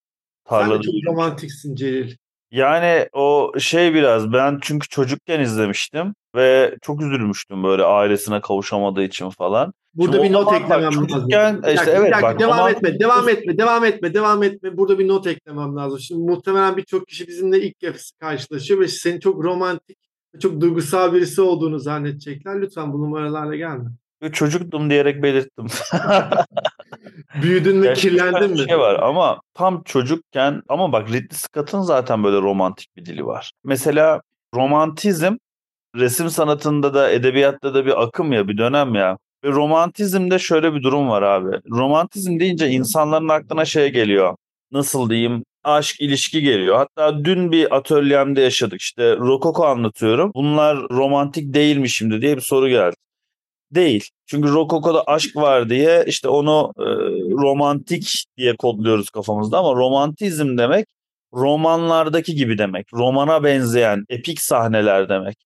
[0.46, 0.84] Tarlada.
[0.84, 2.16] Sen de çok romantiksin Celil.
[2.52, 9.30] Yani o şey biraz ben çünkü çocukken izlemiştim ve çok üzülmüştüm böyle ailesine kavuşamadığı için
[9.30, 9.74] falan.
[9.94, 11.08] Burada Şimdi bir not eklemem lazım.
[11.08, 12.70] Çocukken işte dakika, evet dakika, bak devam ama...
[12.70, 14.78] etme, devam etme, devam etme, devam etme.
[14.78, 16.00] Burada bir not eklemem lazım.
[16.00, 19.98] Şimdi muhtemelen birçok kişi bizimle ilk kez karşılaşıyor ve senin çok romantik,
[20.42, 22.62] çok duygusal birisi olduğunu zannedecekler.
[22.62, 23.90] Lütfen bu numaralarla gelme.
[24.32, 25.68] Çocuktum diyerek belirttim.
[27.42, 28.58] Büyüdün mü, kirlendin mi?
[28.70, 33.52] şey var ama tam çocukken ama bak Ridley Scott'ın zaten böyle romantik bir dili var.
[33.64, 34.22] Mesela
[34.56, 35.36] romantizm
[35.96, 39.18] resim sanatında da edebiyatta da bir akım ya bir dönem ya.
[39.44, 41.60] Ve romantizmde şöyle bir durum var abi.
[41.72, 44.36] Romantizm deyince insanların aklına şey geliyor.
[44.72, 45.44] Nasıl diyeyim?
[45.64, 46.78] aşk ilişki geliyor.
[46.78, 50.32] Hatta dün bir atölyemde yaşadık işte rokoko anlatıyorum.
[50.36, 52.96] Bunlar romantik değil mi şimdi diye bir soru geldi
[53.72, 54.10] değil.
[54.26, 56.84] Çünkü Rokoko'da aşk var diye işte onu e,
[57.42, 60.88] romantik diye kodluyoruz kafamızda ama romantizm demek
[61.34, 62.94] romanlardaki gibi demek.
[62.94, 65.38] Romana benzeyen epik sahneler demek.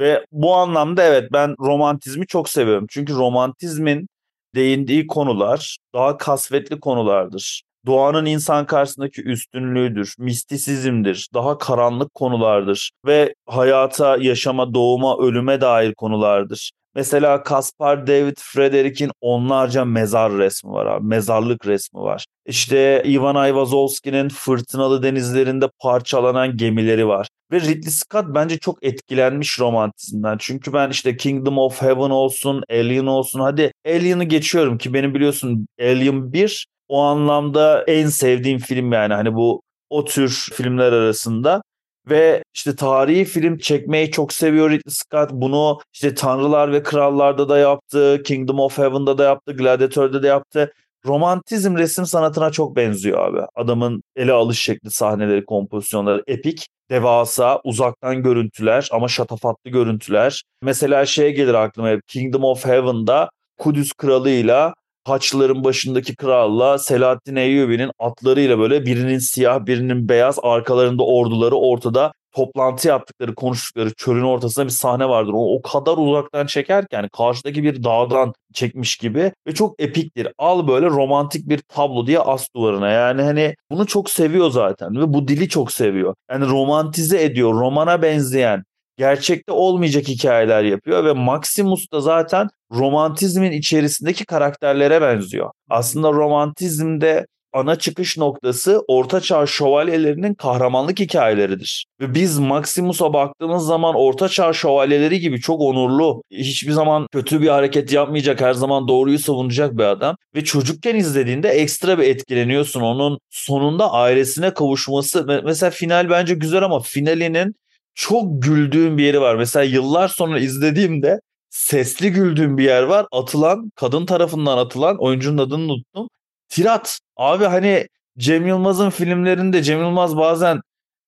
[0.00, 2.86] Ve bu anlamda evet ben romantizmi çok seviyorum.
[2.90, 4.08] Çünkü romantizmin
[4.54, 7.62] değindiği konular daha kasvetli konulardır.
[7.86, 16.70] Doğanın insan karşısındaki üstünlüğüdür, mistisizmdir, daha karanlık konulardır ve hayata, yaşama, doğuma, ölüme dair konulardır.
[16.94, 21.06] Mesela Caspar David Frederick'in onlarca mezar resmi var abi.
[21.06, 22.26] Mezarlık resmi var.
[22.46, 27.28] İşte Ivan Ayvazovski'nin fırtınalı denizlerinde parçalanan gemileri var.
[27.52, 30.36] Ve Ridley Scott bence çok etkilenmiş romantizmden.
[30.40, 33.40] Çünkü ben işte Kingdom of Heaven olsun, Alien olsun.
[33.40, 39.14] Hadi Alien'ı geçiyorum ki benim biliyorsun Alien 1 o anlamda en sevdiğim film yani.
[39.14, 41.62] Hani bu o tür filmler arasında
[42.10, 45.30] ve işte tarihi film çekmeyi çok seviyor Ridley Scott.
[45.32, 50.72] Bunu işte Tanrılar ve Krallar'da da yaptı, Kingdom of Heaven'da da yaptı, Gladiator'da da yaptı.
[51.06, 53.40] Romantizm resim sanatına çok benziyor abi.
[53.54, 60.42] Adamın ele alış şekli, sahneleri, kompozisyonları epik, devasa, uzaktan görüntüler ama şatafatlı görüntüler.
[60.62, 67.90] Mesela şey gelir aklıma hep Kingdom of Heaven'da Kudüs kralıyla Haçlıların başındaki kralla Selahaddin Eyyubi'nin
[67.98, 74.70] atlarıyla böyle birinin siyah birinin beyaz arkalarında orduları ortada toplantı yaptıkları konuştukları çölün ortasında bir
[74.70, 75.32] sahne vardır.
[75.34, 80.28] O, o kadar uzaktan çeker ki yani karşıdaki bir dağdan çekmiş gibi ve çok epiktir.
[80.38, 82.90] Al böyle romantik bir tablo diye as duvarına.
[82.90, 86.14] Yani hani bunu çok seviyor zaten ve bu dili çok seviyor.
[86.30, 87.54] Yani romantize ediyor.
[87.54, 88.64] Romana benzeyen
[88.98, 95.50] gerçekte olmayacak hikayeler yapıyor ve Maximus da zaten romantizmin içerisindeki karakterlere benziyor.
[95.70, 101.86] Aslında romantizmde ana çıkış noktası ortaçağ şövalyelerinin kahramanlık hikayeleridir.
[102.00, 107.92] Ve biz Maximus'a baktığımız zaman ortaçağ şövalyeleri gibi çok onurlu, hiçbir zaman kötü bir hareket
[107.92, 110.16] yapmayacak, her zaman doğruyu savunacak bir adam.
[110.34, 112.80] Ve çocukken izlediğinde ekstra bir etkileniyorsun.
[112.80, 115.42] Onun sonunda ailesine kavuşması.
[115.44, 117.54] Mesela final bence güzel ama finalinin
[117.98, 119.34] çok güldüğüm bir yeri var.
[119.36, 123.06] Mesela yıllar sonra izlediğimde sesli güldüğüm bir yer var.
[123.12, 126.08] Atılan, kadın tarafından atılan, oyuncunun adını unuttum.
[126.48, 127.00] Tirat.
[127.16, 130.60] Abi hani Cem Yılmaz'ın filmlerinde Cem Yılmaz bazen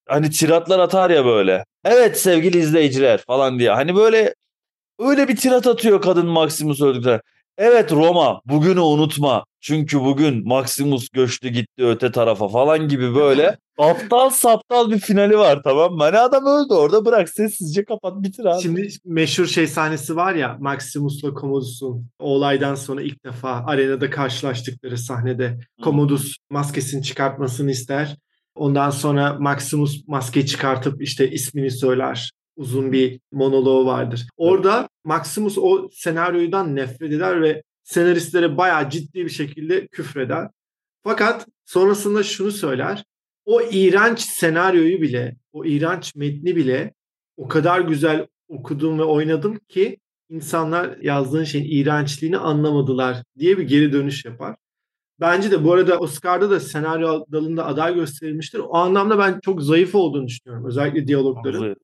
[0.09, 1.65] hani tiratlar atar ya böyle.
[1.85, 3.71] Evet sevgili izleyiciler falan diye.
[3.71, 4.35] Hani böyle
[4.99, 7.21] öyle bir tirat atıyor kadın Maximus öldükten.
[7.59, 9.45] Evet Roma bugünü unutma.
[9.61, 15.61] Çünkü bugün Maximus göçtü gitti öte tarafa falan gibi böyle aptal saptal bir finali var
[15.65, 16.03] tamam mı?
[16.03, 18.63] Hani adam öldü orada bırak sessizce kapat bitir abi.
[18.63, 24.99] Şimdi meşhur şey sahnesi var ya Maximus'la Commodus'un o olaydan sonra ilk defa arenada karşılaştıkları
[24.99, 28.17] sahnede Commodus maskesini çıkartmasını ister.
[28.55, 34.29] Ondan sonra Maximus maskeyi çıkartıp işte ismini söyler uzun bir monoloğu vardır.
[34.37, 40.49] Orada Maximus o senaryodan nefret eder ve senaristlere bayağı ciddi bir şekilde küfreder.
[41.03, 43.05] Fakat sonrasında şunu söyler.
[43.45, 46.95] O iğrenç senaryoyu bile, o iğrenç metni bile
[47.37, 53.93] o kadar güzel okudum ve oynadım ki insanlar yazdığın şeyin iğrençliğini anlamadılar diye bir geri
[53.93, 54.57] dönüş yapar.
[55.21, 58.59] Bence de bu arada Oscar'da da senaryo dalında aday gösterilmiştir.
[58.59, 60.67] O anlamda ben çok zayıf olduğunu düşünüyorum.
[60.67, 61.77] Özellikle diyalogların.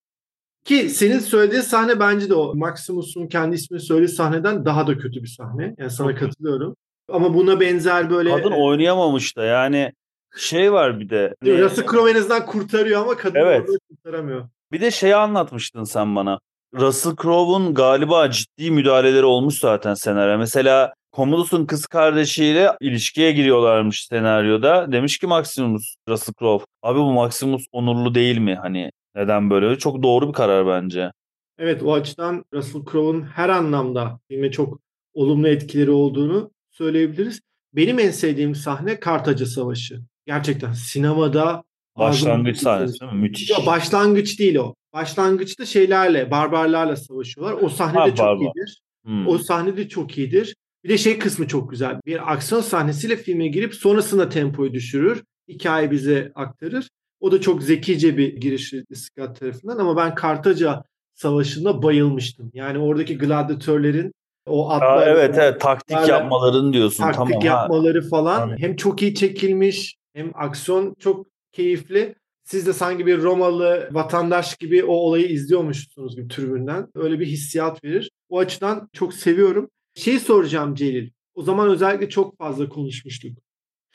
[0.66, 5.22] Ki senin söylediğin sahne bence de o Maximus'un kendi ismini söylediği sahneden daha da kötü
[5.22, 5.74] bir sahne.
[5.78, 6.76] Yani sana çok katılıyorum.
[7.12, 8.30] Ama buna benzer böyle...
[8.30, 9.92] Kadın oynayamamış da yani
[10.36, 11.34] şey var bir de.
[11.44, 13.68] Russell Crowe en azından kurtarıyor ama kadın evet.
[13.88, 14.48] kurtaramıyor.
[14.72, 16.38] Bir de şeyi anlatmıştın sen bana.
[16.74, 20.38] Russell Crowe'un galiba ciddi müdahaleleri olmuş zaten senaryo.
[20.38, 24.92] Mesela Commodus'un kız kardeşiyle ilişkiye giriyorlarmış senaryoda.
[24.92, 26.64] Demiş ki Maximus, Russell Crowe.
[26.82, 28.54] Abi bu Maximus onurlu değil mi?
[28.54, 29.78] Hani neden böyle?
[29.78, 31.12] Çok doğru bir karar bence.
[31.58, 34.80] Evet o açıdan Russell Crowe'un her anlamda filme çok
[35.14, 37.40] olumlu etkileri olduğunu söyleyebiliriz.
[37.72, 40.00] Benim en sevdiğim sahne Kartaca Savaşı.
[40.26, 41.64] Gerçekten sinemada
[41.96, 43.18] Başlangıç sahnesi değil mi?
[43.18, 43.50] Müthiş.
[43.50, 44.74] Ya başlangıç değil o.
[44.92, 47.62] Başlangıçta şeylerle, barbarlarla savaşıyorlar.
[47.62, 48.40] O sahne de çok barbar.
[48.40, 48.80] iyidir.
[49.04, 49.26] Hmm.
[49.28, 50.56] O sahne de çok iyidir.
[50.84, 52.00] Bir de şey kısmı çok güzel.
[52.06, 55.22] Bir aksiyon sahnesiyle filme girip sonrasında tempoyu düşürür.
[55.48, 56.88] Hikaye bize aktarır.
[57.20, 62.50] O da çok zekice bir giriş Scott tarafından ama ben Kartaca Savaşı'nda bayılmıştım.
[62.54, 64.12] Yani oradaki gladyatörlerin
[64.46, 67.42] o atlar evet evet taktik yapmaların diyorsun taktik tamam.
[67.42, 68.08] yapmaları ha.
[68.08, 68.56] falan Aynen.
[68.56, 72.14] hem çok iyi çekilmiş hem aksiyon çok keyifli.
[72.44, 76.86] Siz de sanki bir Romalı vatandaş gibi o olayı izliyormuşsunuz gibi tribünden.
[76.94, 78.10] Öyle bir hissiyat verir.
[78.28, 79.70] O açıdan çok seviyorum.
[79.94, 81.10] Şey soracağım Celil.
[81.34, 83.38] O zaman özellikle çok fazla konuşmuştuk.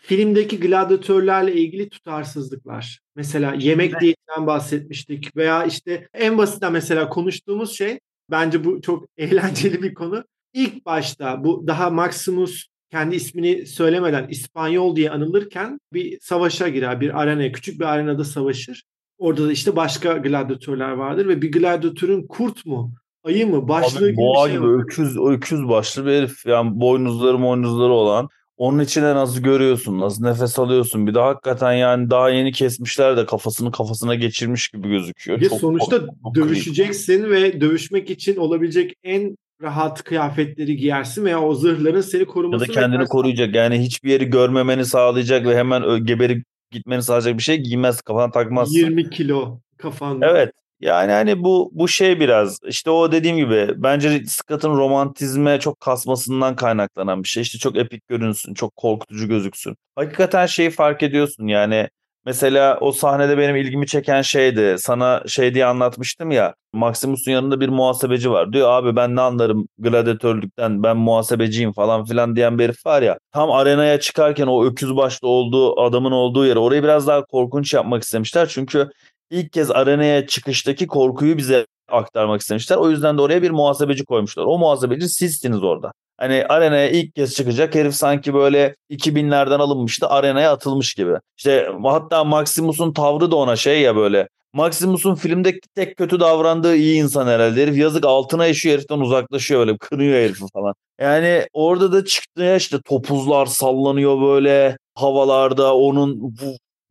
[0.03, 2.99] Filmdeki gladyatörlerle ilgili tutarsızlıklar.
[3.15, 7.99] Mesela yemek diyetinden bahsetmiştik veya işte en basitten mesela konuştuğumuz şey
[8.31, 10.23] bence bu çok eğlenceli bir konu.
[10.53, 17.01] İlk başta bu daha Maximus kendi ismini söylemeden İspanyol diye anılırken bir savaşa girer.
[17.01, 18.83] Bir arenaya, küçük bir arenada savaşır.
[19.17, 24.17] Orada da işte başka gladyatörler vardır ve bir gladyatörün kurt mu, ayı mı, başlığı gibi
[24.17, 26.45] boğa bir şey gibi öküz, öküz başlı bir herif.
[26.45, 28.29] Yani boynuzları boynuzları olan.
[28.61, 31.07] Onun içine nasıl görüyorsun, nasıl nefes alıyorsun.
[31.07, 35.41] Bir de hakikaten yani daha yeni kesmişler de kafasını kafasına geçirmiş gibi gözüküyor.
[35.41, 41.53] Çok, sonuçta çok, çok dövüşeceksin ve dövüşmek için olabilecek en rahat kıyafetleri giyersin veya o
[41.55, 42.63] zırhların seni koruması.
[42.63, 47.43] Ya da kendini koruyacak yani hiçbir yeri görmemeni sağlayacak ve hemen geberip gitmeni sağlayacak bir
[47.43, 48.75] şey giymez kafana takmaz.
[48.75, 50.29] 20 kilo kafanda.
[50.29, 55.79] Evet yani hani bu bu şey biraz işte o dediğim gibi bence Scott'ın romantizme çok
[55.79, 57.43] kasmasından kaynaklanan bir şey.
[57.43, 59.75] İşte çok epik görünsün, çok korkutucu gözüksün.
[59.95, 61.89] Hakikaten şeyi fark ediyorsun yani
[62.25, 64.75] Mesela o sahnede benim ilgimi çeken şeydi.
[64.79, 66.53] Sana şey diye anlatmıştım ya.
[66.73, 68.53] Maximus'un yanında bir muhasebeci var.
[68.53, 73.17] Diyor abi ben ne anlarım gladyatörlükten ben muhasebeciyim falan filan diyen bir herif var ya.
[73.31, 78.03] Tam arenaya çıkarken o öküz başlı olduğu adamın olduğu yere orayı biraz daha korkunç yapmak
[78.03, 78.47] istemişler.
[78.47, 78.89] Çünkü
[79.31, 82.77] ilk kez arenaya çıkıştaki korkuyu bize aktarmak istemişler.
[82.77, 84.43] O yüzden de oraya bir muhasebeci koymuşlar.
[84.43, 85.91] O muhasebeci sizsiniz orada.
[86.17, 91.13] Hani arenaya ilk kez çıkacak herif sanki böyle 2000'lerden alınmıştı arenaya atılmış gibi.
[91.37, 94.27] İşte hatta Maximus'un tavrı da ona şey ya böyle.
[94.53, 97.61] Maximus'un filmde tek kötü davrandığı iyi insan herhalde.
[97.61, 100.73] Herif yazık altına yaşıyor heriften uzaklaşıyor böyle kırıyor herifi falan.
[100.99, 106.35] Yani orada da çıktı ya işte topuzlar sallanıyor böyle havalarda onun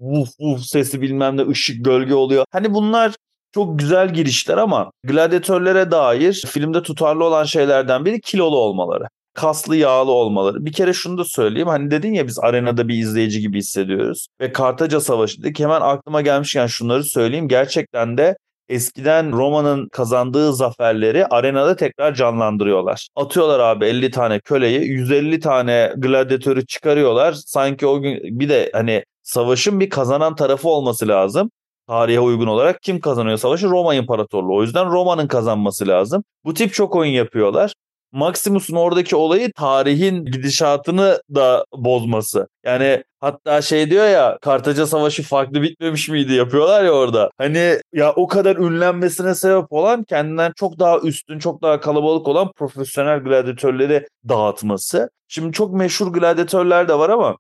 [0.01, 2.45] vuf vuf sesi bilmem ne ışık gölge oluyor.
[2.51, 3.15] Hani bunlar
[3.55, 10.11] çok güzel girişler ama gladyatörlere dair filmde tutarlı olan şeylerden biri kilolu olmaları kaslı yağlı
[10.11, 10.65] olmaları.
[10.65, 11.69] Bir kere şunu da söyleyeyim.
[11.69, 14.27] Hani dedin ya biz arenada bir izleyici gibi hissediyoruz.
[14.41, 15.61] Ve Kartaca Savaşı dedik.
[15.61, 17.49] Hemen aklıma gelmişken şunları söyleyeyim.
[17.49, 18.37] Gerçekten de
[18.69, 23.09] eskiden Roma'nın kazandığı zaferleri arenada tekrar canlandırıyorlar.
[23.17, 27.33] Atıyorlar abi 50 tane köleyi, 150 tane gladyatörü çıkarıyorlar.
[27.33, 31.51] Sanki o gün bir de hani savaşın bir kazanan tarafı olması lazım.
[31.89, 33.71] Tarihe uygun olarak kim kazanıyor savaşı?
[33.71, 34.57] Roma İmparatorluğu.
[34.57, 36.25] O yüzden Roma'nın kazanması lazım.
[36.45, 37.73] Bu tip çok oyun yapıyorlar.
[38.13, 42.49] Maximus'un oradaki olayı tarihin gidişatını da bozması.
[42.65, 47.31] Yani hatta şey diyor ya Kartaca Savaşı farklı bitmemiş miydi yapıyorlar ya orada.
[47.39, 52.53] Hani ya o kadar ünlenmesine sebep olan kendinden çok daha üstün, çok daha kalabalık olan
[52.53, 55.11] profesyonel gladyatörleri dağıtması.
[55.29, 57.37] Şimdi çok meşhur gladyatörler de var ama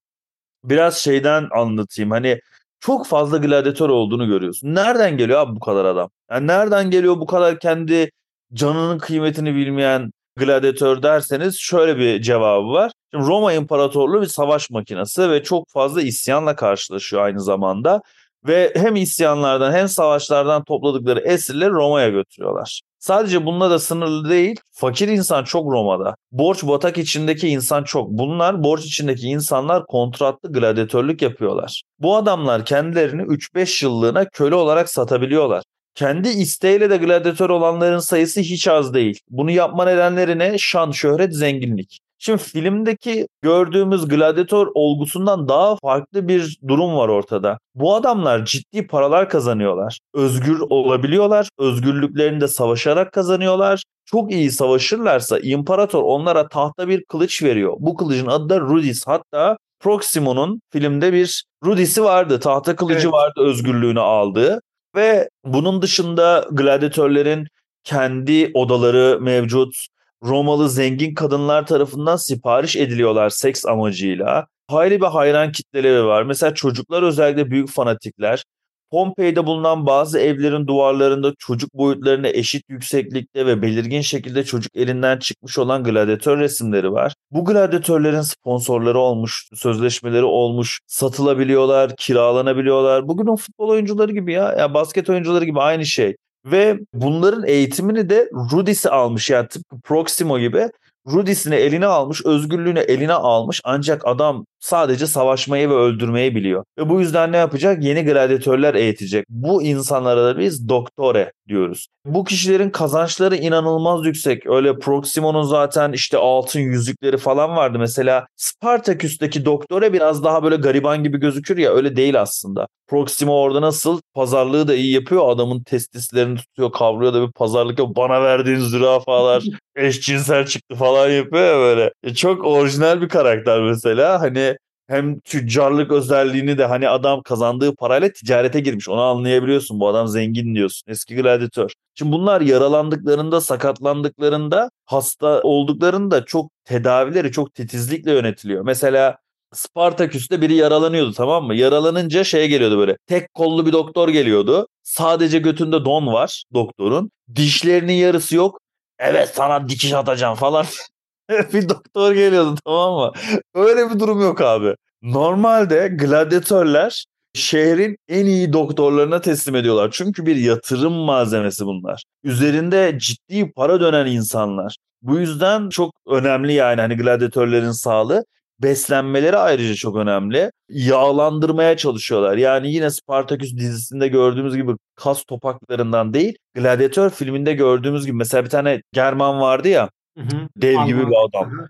[0.64, 2.10] biraz şeyden anlatayım.
[2.10, 2.40] Hani
[2.80, 4.74] çok fazla gladyatör olduğunu görüyorsun.
[4.74, 6.10] Nereden geliyor abi bu kadar adam?
[6.30, 8.10] Yani nereden geliyor bu kadar kendi
[8.54, 12.92] canının kıymetini bilmeyen gladyatör derseniz şöyle bir cevabı var.
[13.14, 18.02] Şimdi Roma İmparatorluğu bir savaş makinesi ve çok fazla isyanla karşılaşıyor aynı zamanda.
[18.46, 22.80] Ve hem isyanlardan hem savaşlardan topladıkları esirleri Roma'ya götürüyorlar.
[23.00, 24.60] Sadece bununla da sınırlı değil.
[24.72, 26.14] Fakir insan çok Roma'da.
[26.32, 28.10] Borç batak içindeki insan çok.
[28.10, 31.82] Bunlar borç içindeki insanlar kontratlı gladyatörlük yapıyorlar.
[31.98, 35.62] Bu adamlar kendilerini 3-5 yıllığına köle olarak satabiliyorlar.
[35.94, 39.20] kendi isteğiyle de gladyatör olanların sayısı hiç az değil.
[39.30, 40.58] Bunu yapma nedenleri ne?
[40.58, 42.00] Şan, şöhret, zenginlik.
[42.22, 47.58] Şimdi filmdeki gördüğümüz gladyatör olgusundan daha farklı bir durum var ortada.
[47.74, 49.98] Bu adamlar ciddi paralar kazanıyorlar.
[50.14, 51.48] Özgür olabiliyorlar.
[51.58, 53.82] Özgürlüklerini de savaşarak kazanıyorlar.
[54.04, 57.74] Çok iyi savaşırlarsa imparator onlara tahta bir kılıç veriyor.
[57.78, 59.06] Bu kılıcın adı da Rudis.
[59.06, 62.40] Hatta Proximo'nun filmde bir Rudis'i vardı.
[62.40, 63.12] Tahta kılıcı evet.
[63.12, 64.60] vardı özgürlüğünü aldığı.
[64.96, 67.46] Ve bunun dışında gladyatörlerin
[67.84, 69.86] kendi odaları mevcut.
[70.24, 74.46] Romalı zengin kadınlar tarafından sipariş ediliyorlar seks amacıyla.
[74.68, 76.22] Hayli bir hayran kitleleri var.
[76.22, 78.44] Mesela çocuklar özellikle büyük fanatikler.
[78.90, 85.58] Pompei'de bulunan bazı evlerin duvarlarında çocuk boyutlarına eşit yükseklikte ve belirgin şekilde çocuk elinden çıkmış
[85.58, 87.14] olan gladyatör resimleri var.
[87.30, 93.08] Bu gladyatörlerin sponsorları olmuş, sözleşmeleri olmuş, satılabiliyorlar, kiralanabiliyorlar.
[93.08, 96.16] Bugün o futbol oyuncuları gibi ya, ya basket oyuncuları gibi aynı şey.
[96.44, 99.30] Ve bunların eğitimini de Rudis'i almış.
[99.30, 100.68] Yani tıpkı Proximo gibi
[101.06, 103.60] Rudis'ini eline almış, özgürlüğünü eline almış.
[103.64, 106.64] Ancak adam sadece savaşmayı ve öldürmeyi biliyor.
[106.78, 107.84] Ve bu yüzden ne yapacak?
[107.84, 109.24] Yeni gladyatörler eğitecek.
[109.28, 111.86] Bu insanlara da biz doktore diyoruz.
[112.04, 114.46] Bu kişilerin kazançları inanılmaz yüksek.
[114.46, 117.78] Öyle Proximo'nun zaten işte altın yüzükleri falan vardı.
[117.78, 122.66] Mesela Spartaküs'teki doktore biraz daha böyle gariban gibi gözükür ya öyle değil aslında.
[122.88, 125.28] Proximo orada nasıl pazarlığı da iyi yapıyor.
[125.28, 127.96] Adamın testislerini tutuyor, kavruyor da bir pazarlık yapıyor.
[127.96, 129.44] Bana verdiğin zürafalar
[129.76, 131.92] eşcinsel çıktı falan yapıyor ya böyle.
[132.02, 134.20] E çok orijinal bir karakter mesela.
[134.20, 134.49] Hani
[134.90, 138.88] hem tüccarlık özelliğini de hani adam kazandığı parayla ticarete girmiş.
[138.88, 139.80] Onu anlayabiliyorsun.
[139.80, 140.90] Bu adam zengin diyorsun.
[140.90, 141.72] Eski gladyatör.
[141.94, 148.64] Şimdi bunlar yaralandıklarında, sakatlandıklarında, hasta olduklarında çok tedavileri çok titizlikle yönetiliyor.
[148.64, 149.16] Mesela
[149.52, 151.54] Spartaküs'te biri yaralanıyordu tamam mı?
[151.54, 152.96] Yaralanınca şeye geliyordu böyle.
[153.06, 154.68] Tek kollu bir doktor geliyordu.
[154.82, 157.10] Sadece götünde don var doktorun.
[157.34, 158.60] Dişlerinin yarısı yok.
[158.98, 160.66] Evet sana dikiş atacağım falan.
[161.52, 163.12] bir doktor geliyordu tamam mı?
[163.54, 164.74] Öyle bir durum yok abi.
[165.02, 167.04] Normalde gladyatörler
[167.34, 169.90] şehrin en iyi doktorlarına teslim ediyorlar.
[169.92, 172.02] Çünkü bir yatırım malzemesi bunlar.
[172.24, 174.76] Üzerinde ciddi para dönen insanlar.
[175.02, 178.24] Bu yüzden çok önemli yani hani gladyatörlerin sağlığı.
[178.62, 180.50] Beslenmeleri ayrıca çok önemli.
[180.68, 182.36] Yağlandırmaya çalışıyorlar.
[182.36, 188.50] Yani yine Spartaküs dizisinde gördüğümüz gibi kas topaklarından değil, Gladiator filminde gördüğümüz gibi mesela bir
[188.50, 189.90] tane German vardı ya.
[190.18, 190.48] Hı hı.
[190.56, 190.98] Dev Anladım.
[190.98, 191.68] gibi bir adam.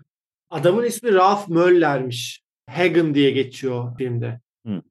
[0.49, 2.41] Adamın ismi Ralph Möller'miş.
[2.69, 4.41] Hagen diye geçiyor filmde.
[4.65, 4.81] Hı.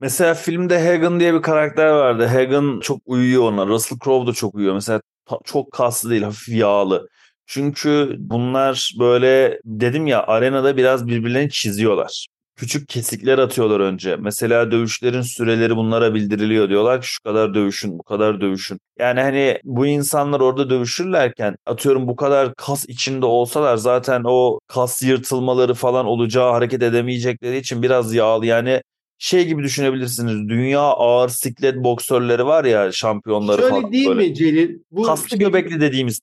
[0.00, 2.26] Mesela filmde Hagen diye bir karakter vardı.
[2.26, 3.66] Hagen çok uyuyor ona.
[3.66, 4.74] Russell Crowe da çok uyuyor.
[4.74, 5.00] Mesela
[5.44, 7.08] çok kaslı değil, hafif yağlı.
[7.46, 12.26] Çünkü bunlar böyle dedim ya arenada biraz birbirlerini çiziyorlar.
[12.58, 14.16] Küçük kesikler atıyorlar önce.
[14.16, 16.68] Mesela dövüşlerin süreleri bunlara bildiriliyor.
[16.68, 18.80] Diyorlar ki şu kadar dövüşün, bu kadar dövüşün.
[18.98, 25.02] Yani hani bu insanlar orada dövüşürlerken atıyorum bu kadar kas içinde olsalar zaten o kas
[25.02, 28.46] yırtılmaları falan olacağı hareket edemeyecekleri için biraz yağlı.
[28.46, 28.82] Yani
[29.18, 30.48] şey gibi düşünebilirsiniz.
[30.48, 33.92] Dünya ağır siklet boksörleri var ya şampiyonları Şöyle falan.
[33.92, 34.28] Değil böyle.
[34.28, 34.78] mi Celil?
[34.90, 35.38] Bu Kaslı şey...
[35.38, 36.20] göbekli dediğimiz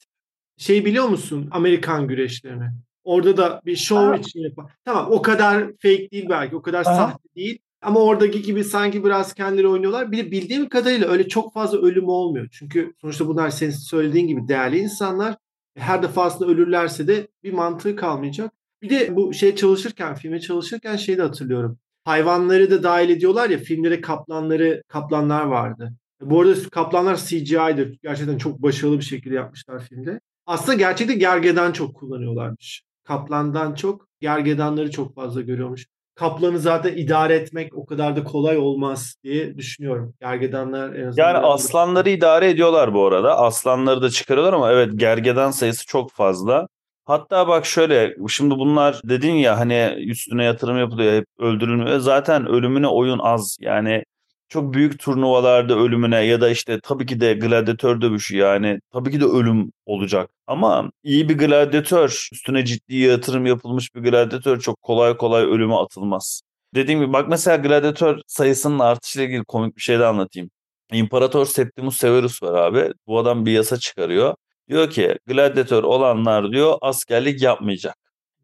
[0.57, 2.65] şey biliyor musun Amerikan güreşlerini?
[3.05, 4.65] Orada da bir show için yapar.
[4.85, 6.95] Tamam o kadar fake değil belki o kadar Aha.
[6.95, 7.59] sahte değil.
[7.81, 10.11] Ama oradaki gibi sanki biraz kendileri oynuyorlar.
[10.11, 12.47] Bir de bildiğim kadarıyla öyle çok fazla ölüm olmuyor.
[12.51, 15.35] Çünkü sonuçta bunlar senin söylediğin gibi değerli insanlar.
[15.77, 18.51] Her defasında ölürlerse de bir mantığı kalmayacak.
[18.81, 21.79] Bir de bu şey çalışırken, filme çalışırken şeyi de hatırlıyorum.
[22.03, 25.93] Hayvanları da dahil ediyorlar ya filmlere kaplanları, kaplanlar vardı.
[26.21, 27.99] Bu arada kaplanlar CGI'dir.
[28.03, 30.19] Gerçekten çok başarılı bir şekilde yapmışlar filmde.
[30.45, 32.83] Aslında gerçekte gergedan çok kullanıyorlarmış.
[33.05, 35.87] Kaplandan çok gergedanları çok fazla görüyormuş.
[36.15, 40.13] Kaplanı zaten idare etmek o kadar da kolay olmaz diye düşünüyorum.
[40.19, 41.27] Gergedanlar en azından.
[41.27, 43.37] Yani aslanları idare ediyorlar bu arada.
[43.37, 46.67] Aslanları da çıkarıyorlar ama evet gergedan sayısı çok fazla.
[47.05, 51.99] Hatta bak şöyle şimdi bunlar dedin ya hani üstüne yatırım yapılıyor hep öldürülmüyor.
[51.99, 53.57] Zaten ölümüne oyun az.
[53.59, 54.03] Yani
[54.49, 59.21] çok büyük turnuvalarda ölümüne ya da işte tabii ki de gladyatör dövüşü yani tabii ki
[59.21, 60.29] de ölüm olacak.
[60.47, 66.41] Ama iyi bir gladyatör, üstüne ciddi yatırım yapılmış bir gladyatör çok kolay kolay ölüme atılmaz.
[66.75, 70.49] Dediğim gibi bak mesela gladyatör sayısının artışıyla ilgili komik bir şey de anlatayım.
[70.91, 72.93] İmparator Septimus Severus var abi.
[73.07, 74.35] Bu adam bir yasa çıkarıyor.
[74.69, 77.95] Diyor ki gladyatör olanlar diyor askerlik yapmayacak.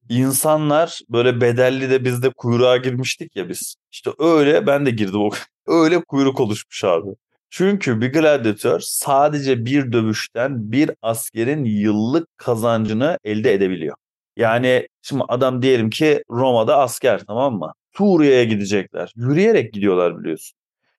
[0.09, 3.75] İnsanlar böyle bedelli de biz de kuyruğa girmiştik ya biz.
[3.91, 5.29] İşte öyle ben de girdim o
[5.67, 7.09] öyle kuyruk oluşmuş abi.
[7.49, 13.95] Çünkü bir gladyatör sadece bir dövüşten bir askerin yıllık kazancını elde edebiliyor.
[14.37, 17.73] Yani şimdi adam diyelim ki Roma'da asker tamam mı?
[17.97, 19.13] Suriye'ye gidecekler.
[19.15, 20.57] Yürüyerek gidiyorlar biliyorsun.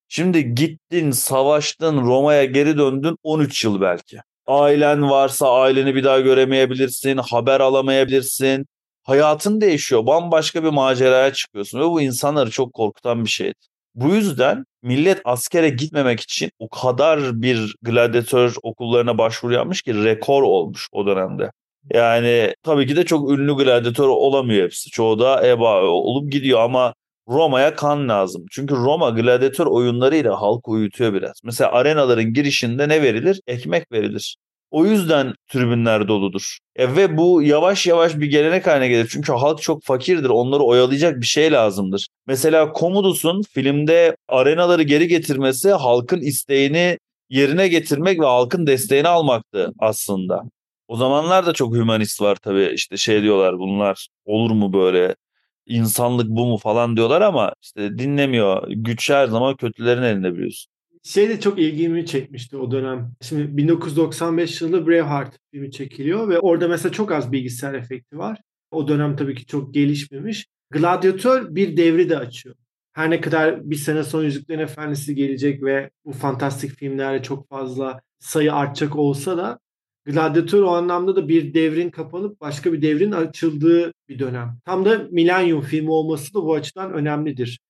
[0.09, 4.19] Şimdi gittin, savaştın, Roma'ya geri döndün 13 yıl belki.
[4.47, 8.67] Ailen varsa aileni bir daha göremeyebilirsin, haber alamayabilirsin.
[9.03, 10.07] Hayatın değişiyor.
[10.07, 13.72] Bambaşka bir maceraya çıkıyorsun ve bu insanları çok korkutan bir şeydi.
[13.95, 20.43] Bu yüzden millet askere gitmemek için o kadar bir gladyatör okullarına başvuru yapmış ki rekor
[20.43, 21.51] olmuş o dönemde.
[21.91, 24.91] Yani tabii ki de çok ünlü gladyatör olamıyor hepsi.
[24.91, 26.95] Çoğu da eba olup gidiyor ama
[27.29, 28.45] Roma'ya kan lazım.
[28.51, 31.41] Çünkü Roma gladyatör oyunlarıyla halkı uyutuyor biraz.
[31.45, 33.41] Mesela arenaların girişinde ne verilir?
[33.47, 34.37] Ekmek verilir.
[34.73, 36.59] O yüzden tribünler doludur.
[36.77, 39.09] E ve bu yavaş yavaş bir gelenek haline gelir.
[39.13, 40.29] Çünkü halk çok fakirdir.
[40.29, 42.09] Onları oyalayacak bir şey lazımdır.
[42.27, 46.99] Mesela Commodus'un filmde arenaları geri getirmesi halkın isteğini
[47.31, 50.43] yerine getirmek ve halkın desteğini almaktı aslında.
[50.89, 52.71] O zamanlar da çok hümanist var tabii.
[52.75, 55.17] İşte şey diyorlar bunlar olur mu böyle
[55.67, 58.69] insanlık bu mu falan diyorlar ama işte dinlemiyor.
[58.69, 60.72] Güç her zaman kötülerin elinde biliyorsun.
[61.03, 63.13] Şey de çok ilgimi çekmişti o dönem.
[63.21, 68.41] Şimdi 1995 yılında Braveheart filmi çekiliyor ve orada mesela çok az bilgisayar efekti var.
[68.71, 70.47] O dönem tabii ki çok gelişmemiş.
[70.71, 72.55] Gladiator bir devri de açıyor.
[72.93, 78.01] Her ne kadar bir sene sonra Yüzüklerin Efendisi gelecek ve bu fantastik filmlerde çok fazla
[78.19, 79.59] sayı artacak olsa da
[80.05, 84.59] Gladiator o anlamda da bir devrin kapanıp başka bir devrin açıldığı bir dönem.
[84.65, 87.61] Tam da Millennium filmi olması da bu açıdan önemlidir.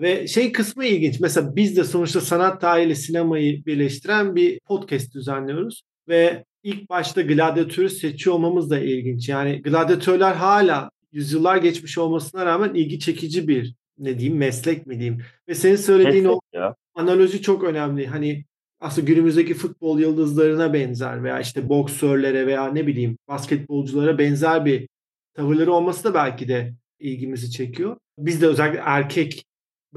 [0.00, 1.20] Ve şey kısmı ilginç.
[1.20, 5.82] Mesela biz de sonuçta sanat tarihiyle sinemayı birleştiren bir podcast düzenliyoruz.
[6.08, 9.28] Ve ilk başta gladyatörü seçiyor olmamız da ilginç.
[9.28, 15.22] Yani gladyatörler hala yüzyıllar geçmiş olmasına rağmen ilgi çekici bir ne diyeyim meslek mi diyeyim.
[15.48, 16.74] Ve senin söylediğin meslek o ya.
[16.94, 18.06] analoji çok önemli.
[18.06, 18.44] Hani
[18.80, 24.88] aslında günümüzdeki futbol yıldızlarına benzer veya işte boksörlere veya ne bileyim basketbolculara benzer bir
[25.34, 27.96] tavırları olması da belki de ilgimizi çekiyor.
[28.18, 29.44] Biz de özellikle erkek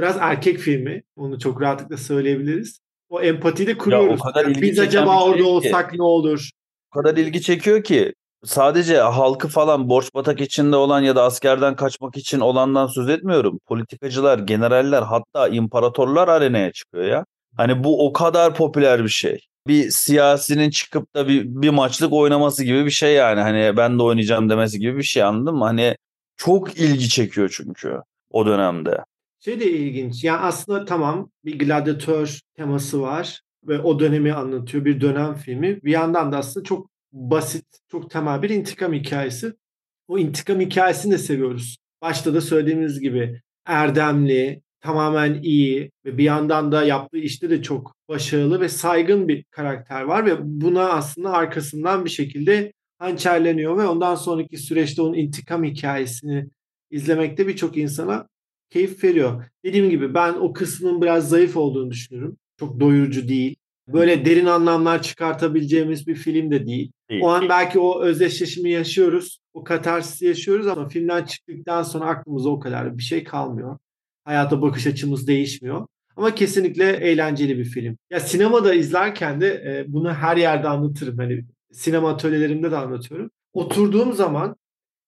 [0.02, 1.04] biraz erkek filmi.
[1.16, 2.80] Onu çok rahatlıkla söyleyebiliriz.
[3.10, 4.10] O empatiyi de kuruyoruz.
[4.10, 6.50] Ya o kadar yani biz acaba şey orada olsak ki, ne olur?
[6.92, 11.76] O kadar ilgi çekiyor ki sadece halkı falan borç batak içinde olan ya da askerden
[11.76, 13.60] kaçmak için olandan söz etmiyorum.
[13.68, 17.26] Politikacılar, generaller hatta imparatorlar arenaya çıkıyor ya.
[17.58, 19.40] Hani bu o kadar popüler bir şey.
[19.68, 23.42] Bir siyasinin çıkıp da bir, bir maçlık oynaması gibi bir şey yani.
[23.42, 25.66] Hani ben de oynayacağım demesi gibi bir şey anladın mı?
[25.66, 25.96] Hani
[26.38, 29.04] çok ilgi çekiyor çünkü o dönemde.
[29.44, 30.24] Şey de ilginç.
[30.24, 34.86] Yani aslında tamam bir gladyatör teması var ve o dönemi anlatıyor.
[34.86, 35.84] Bir dönem filmi.
[35.84, 39.54] Bir yandan da aslında çok basit, çok temel bir intikam hikayesi.
[40.08, 41.78] O intikam hikayesini de seviyoruz.
[42.02, 47.96] Başta da söylediğimiz gibi erdemli, tamamen iyi ve bir yandan da yaptığı işte de çok
[48.10, 54.16] başarılı ve saygın bir karakter var ve buna aslında arkasından bir şekilde hançerleniyor ve ondan
[54.16, 56.48] sonraki süreçte onun intikam hikayesini
[56.92, 58.28] izlemekte birçok insana
[58.72, 59.46] keyif veriyor.
[59.66, 62.38] Dediğim gibi ben o kısmın biraz zayıf olduğunu düşünüyorum.
[62.60, 63.56] Çok doyurucu değil.
[63.88, 66.92] Böyle derin anlamlar çıkartabileceğimiz bir film de değil.
[67.10, 67.22] değil.
[67.24, 69.40] O an belki o özdeşleşimi yaşıyoruz.
[69.54, 73.78] O katarsis yaşıyoruz ama filmden çıktıktan sonra aklımıza o kadar bir şey kalmıyor.
[74.24, 75.88] Hayata bakış açımız değişmiyor.
[76.16, 77.98] Ama kesinlikle eğlenceli bir film.
[78.10, 81.18] Ya sinemada izlerken de e, bunu her yerde anlatırım.
[81.18, 83.32] Hani sinema atölyelerimde de anlatıyorum.
[83.54, 84.56] Oturduğum zaman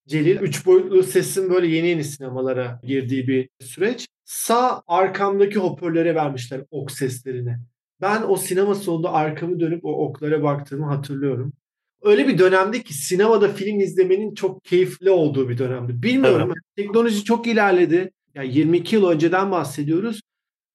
[0.07, 4.07] Celil üç boyutlu sesin böyle yeni yeni sinemalara girdiği bir süreç.
[4.25, 7.57] Sağ arkamdaki hoparlöre vermişler ok seslerini.
[8.01, 11.53] Ben o sinema sonunda arkamı dönüp o oklara baktığımı hatırlıyorum.
[12.01, 16.03] Öyle bir dönemde ki sinemada film izlemenin çok keyifli olduğu bir dönemdi.
[16.03, 16.47] Bilmiyorum.
[16.47, 16.75] Evet.
[16.75, 18.11] Teknoloji çok ilerledi.
[18.35, 20.21] Yani 22 yıl önceden bahsediyoruz.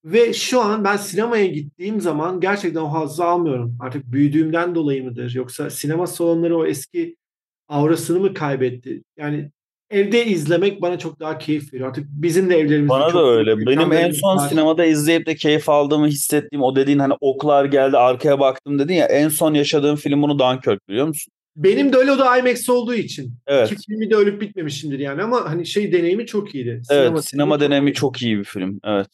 [0.04, 3.78] Ve şu an ben sinemaya gittiğim zaman gerçekten o hazzı almıyorum.
[3.80, 5.34] Artık büyüdüğümden dolayı mıdır?
[5.34, 7.16] Yoksa sinema salonları o eski
[7.68, 9.02] aurasını mı kaybetti?
[9.16, 9.50] Yani
[9.90, 11.88] evde izlemek bana çok daha keyif veriyor.
[11.88, 13.66] Artık bizim de evlerimizde Bana da öyle.
[13.66, 14.48] Benim en son var.
[14.48, 19.06] sinemada izleyip de keyif aldığımı hissettiğim o dediğin hani oklar geldi arkaya baktım dedin ya
[19.06, 21.32] en son yaşadığım film bunu Dunkirk biliyor musun?
[21.56, 23.32] Benim de öyle o da IMAX olduğu için.
[23.46, 23.72] Evet.
[23.72, 26.82] İki filmi de ölüp bitmemişimdir yani ama hani şey deneyimi çok iyiydi.
[26.88, 28.80] Sinema evet sinema deneyimi çok, çok iyi bir film.
[28.84, 29.08] Evet.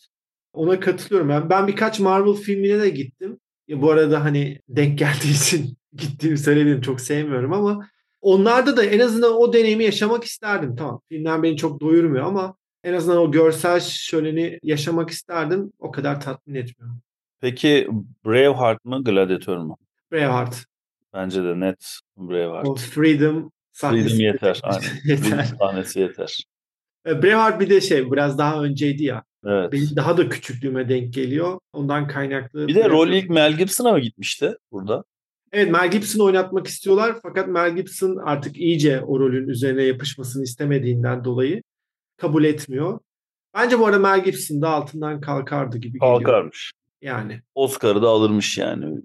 [0.53, 1.29] Ona katılıyorum.
[1.29, 3.39] Ben, ben birkaç Marvel filmine de gittim.
[3.69, 6.81] Ya bu arada hani denk geldiği için gittiğimi söyleyebilirim.
[6.81, 7.89] Çok sevmiyorum ama
[8.25, 10.77] onlarda da en azından o deneyimi yaşamak isterdim.
[10.77, 12.55] Tamam filmler beni çok doyurmuyor ama
[12.85, 15.73] en azından o görsel şöleni yaşamak isterdim.
[15.79, 16.95] O kadar tatmin etmiyor.
[17.41, 17.89] Peki
[18.27, 19.77] Braveheart mı Gladiator mu?
[20.13, 20.65] Braveheart.
[21.15, 22.69] Bence de net Braveheart.
[22.69, 24.09] O Freedom sahnesi.
[24.09, 24.61] Freedom yeter.
[24.63, 24.83] Aynen.
[25.05, 25.45] yeter.
[25.59, 26.45] Sahnesi yeter.
[27.07, 29.23] E, Braveheart bir de şey biraz daha önceydi ya.
[29.47, 29.73] Evet.
[29.73, 31.59] Benim daha da küçüklüğüme denk geliyor.
[31.73, 32.69] Ondan kaynaklı.
[32.69, 35.05] Bir de rol ilk Mel Gibson'a mı gitmişti burada?
[35.55, 41.25] Evet Mel Gibson'ı oynatmak istiyorlar fakat Mel Gibson artık iyice o rolün üzerine yapışmasını istemediğinden
[41.25, 41.63] dolayı
[42.17, 43.01] kabul etmiyor.
[43.55, 46.23] Bence bu arada Mel Gibson da altından kalkardı gibi geliyor.
[46.23, 46.73] Kalkarmış.
[47.03, 47.43] Yani.
[47.55, 49.01] Oscar'ı da alırmış yani.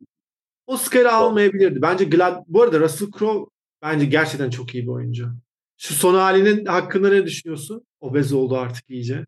[0.67, 1.81] Oscar'ı almayabilirdi.
[1.81, 3.49] Bence Glad bu arada Russell Crowe
[3.81, 5.29] bence gerçekten çok iyi bir oyuncu.
[5.77, 7.81] Şu son halinin hakkında ne düşünüyorsun?
[7.99, 9.25] Obez oldu artık iyice.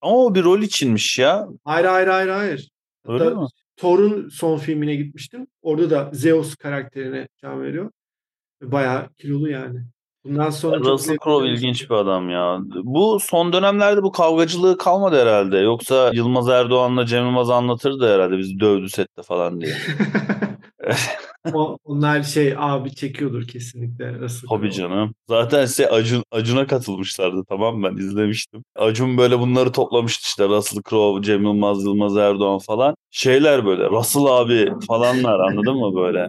[0.00, 1.48] Ama o bir rol içinmiş ya.
[1.64, 2.70] Hayır hayır hayır hayır.
[3.04, 3.46] Öyle Hatta mi?
[3.76, 5.46] Thor'un son filmine gitmiştim.
[5.62, 7.90] Orada da Zeus karakterine can veriyor.
[8.62, 9.80] Bayağı kilolu yani.
[10.24, 12.58] Bundan sonra çok Russell Crowe ilginç bir adam ya.
[12.84, 15.58] Bu son dönemlerde bu kavgacılığı kalmadı herhalde.
[15.58, 19.74] Yoksa Yılmaz Erdoğan'la Cem Yılmaz anlatırdı herhalde bizi dövdü sette falan diye.
[21.52, 25.14] o, onlar şey abi çekiyordur kesinlikle Russell Tabii canım.
[25.28, 28.64] Zaten şey Acun, Acun'a katılmışlardı tamam ben izlemiştim.
[28.76, 32.96] Acun böyle bunları toplamıştı işte Russell Crowe, Cem Yılmaz, Yılmaz Erdoğan falan.
[33.10, 36.28] Şeyler böyle Russell abi falanlar anladın mı böyle?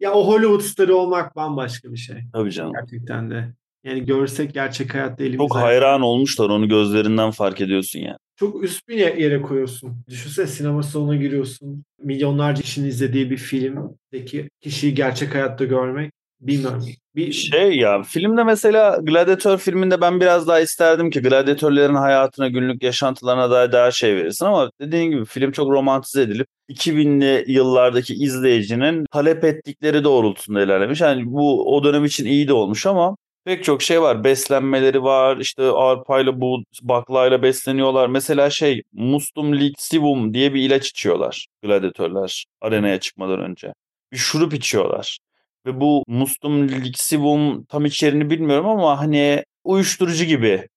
[0.00, 2.16] Ya o Hollywood starı olmak bambaşka bir şey.
[2.32, 2.72] Tabii canım.
[2.72, 3.54] Gerçekten de.
[3.84, 5.48] Yani görsek gerçek hayatta elimize.
[5.48, 8.16] Çok hayran olmuşlar onu gözlerinden fark ediyorsun yani.
[8.40, 10.04] Çok üst bir yere koyuyorsun.
[10.08, 11.84] Düşünsene sinema salonuna giriyorsun.
[12.02, 16.12] Milyonlarca kişinin izlediği bir filmdeki kişiyi gerçek hayatta görmek.
[16.40, 16.84] Bilmiyorum.
[17.16, 22.82] Bir Şey ya filmde mesela Gladiator filminde ben biraz daha isterdim ki gladyatörlerin hayatına günlük
[22.82, 29.06] yaşantılarına dair daha şey verirsin ama dediğin gibi film çok romantize edilip 2000'li yıllardaki izleyicinin
[29.12, 31.00] talep ettikleri doğrultusunda ilerlemiş.
[31.00, 34.24] Yani bu o dönem için iyi de olmuş ama pek çok şey var.
[34.24, 35.36] Beslenmeleri var.
[35.36, 38.08] işte arpayla bu baklayla besleniyorlar.
[38.08, 43.72] Mesela şey Mustum Lixivum diye bir ilaç içiyorlar gladyatörler arenaya çıkmadan önce.
[44.12, 45.18] Bir şurup içiyorlar.
[45.66, 50.68] Ve bu Mustum Lixivum tam içeriğini bilmiyorum ama hani uyuşturucu gibi.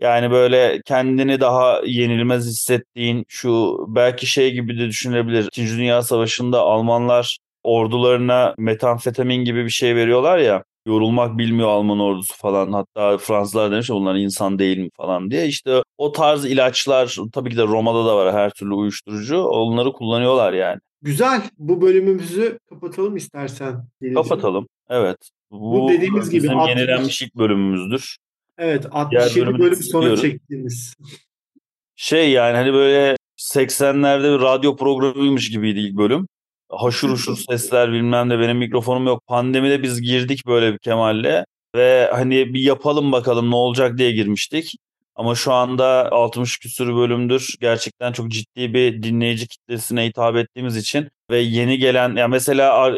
[0.00, 5.44] Yani böyle kendini daha yenilmez hissettiğin şu belki şey gibi de düşünülebilir.
[5.44, 10.64] İkinci Dünya Savaşı'nda Almanlar ordularına metamfetamin gibi bir şey veriyorlar ya.
[10.86, 12.72] Yorulmak bilmiyor Alman ordusu falan.
[12.72, 15.46] Hatta Fransızlar demiş ya, bunlar insan değil mi falan diye.
[15.46, 19.38] İşte o tarz ilaçlar tabii ki de Roma'da da var her türlü uyuşturucu.
[19.38, 20.78] Onları kullanıyorlar yani.
[21.02, 21.42] Güzel.
[21.58, 23.84] Bu bölümümüzü kapatalım istersen.
[24.14, 24.66] Kapatalım.
[24.88, 25.30] Evet.
[25.50, 28.16] Bu dediğimiz gibi bizim 60 yenilenmiş ilk bölümümüzdür.
[28.58, 28.82] Evet.
[29.10, 30.94] Diğer 67 bölümü bölüm sonra çektiğimiz.
[31.96, 36.28] Şey yani hani böyle 80'lerde bir radyo programıymış gibiydi ilk bölüm.
[36.70, 39.26] Haşır huşur sesler bilmem ne benim mikrofonum yok.
[39.26, 41.44] Pandemide biz girdik böyle bir Kemal'le
[41.76, 44.74] ve hani bir yapalım bakalım ne olacak diye girmiştik.
[45.16, 51.08] Ama şu anda 60 küsür bölümdür gerçekten çok ciddi bir dinleyici kitlesine hitap ettiğimiz için
[51.30, 52.94] ve yeni gelen ya mesela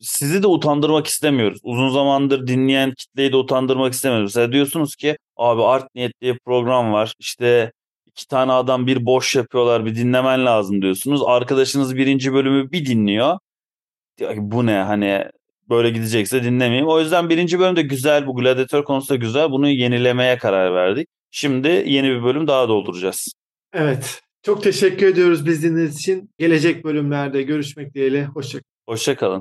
[0.00, 1.58] sizi de utandırmak istemiyoruz.
[1.62, 4.30] Uzun zamandır dinleyen kitleyi de utandırmak istemiyoruz.
[4.30, 7.14] Mesela diyorsunuz ki abi Art Niyet diye program var.
[7.18, 7.72] İşte
[8.12, 11.22] iki tane adam bir boş yapıyorlar bir dinlemen lazım diyorsunuz.
[11.26, 13.38] Arkadaşınız birinci bölümü bir dinliyor.
[14.18, 15.24] Diyor ki bu ne hani
[15.68, 16.88] böyle gidecekse dinlemeyeyim.
[16.88, 19.50] O yüzden birinci bölüm de güzel bu gladyatör konusu da güzel.
[19.50, 21.08] Bunu yenilemeye karar verdik.
[21.30, 23.32] Şimdi yeni bir bölüm daha dolduracağız.
[23.72, 24.22] Evet.
[24.42, 26.30] Çok teşekkür ediyoruz biz dinlediğiniz için.
[26.38, 28.24] Gelecek bölümlerde görüşmek dileğiyle.
[28.24, 28.64] Hoşçakalın.
[28.88, 29.40] Hoşçakalın.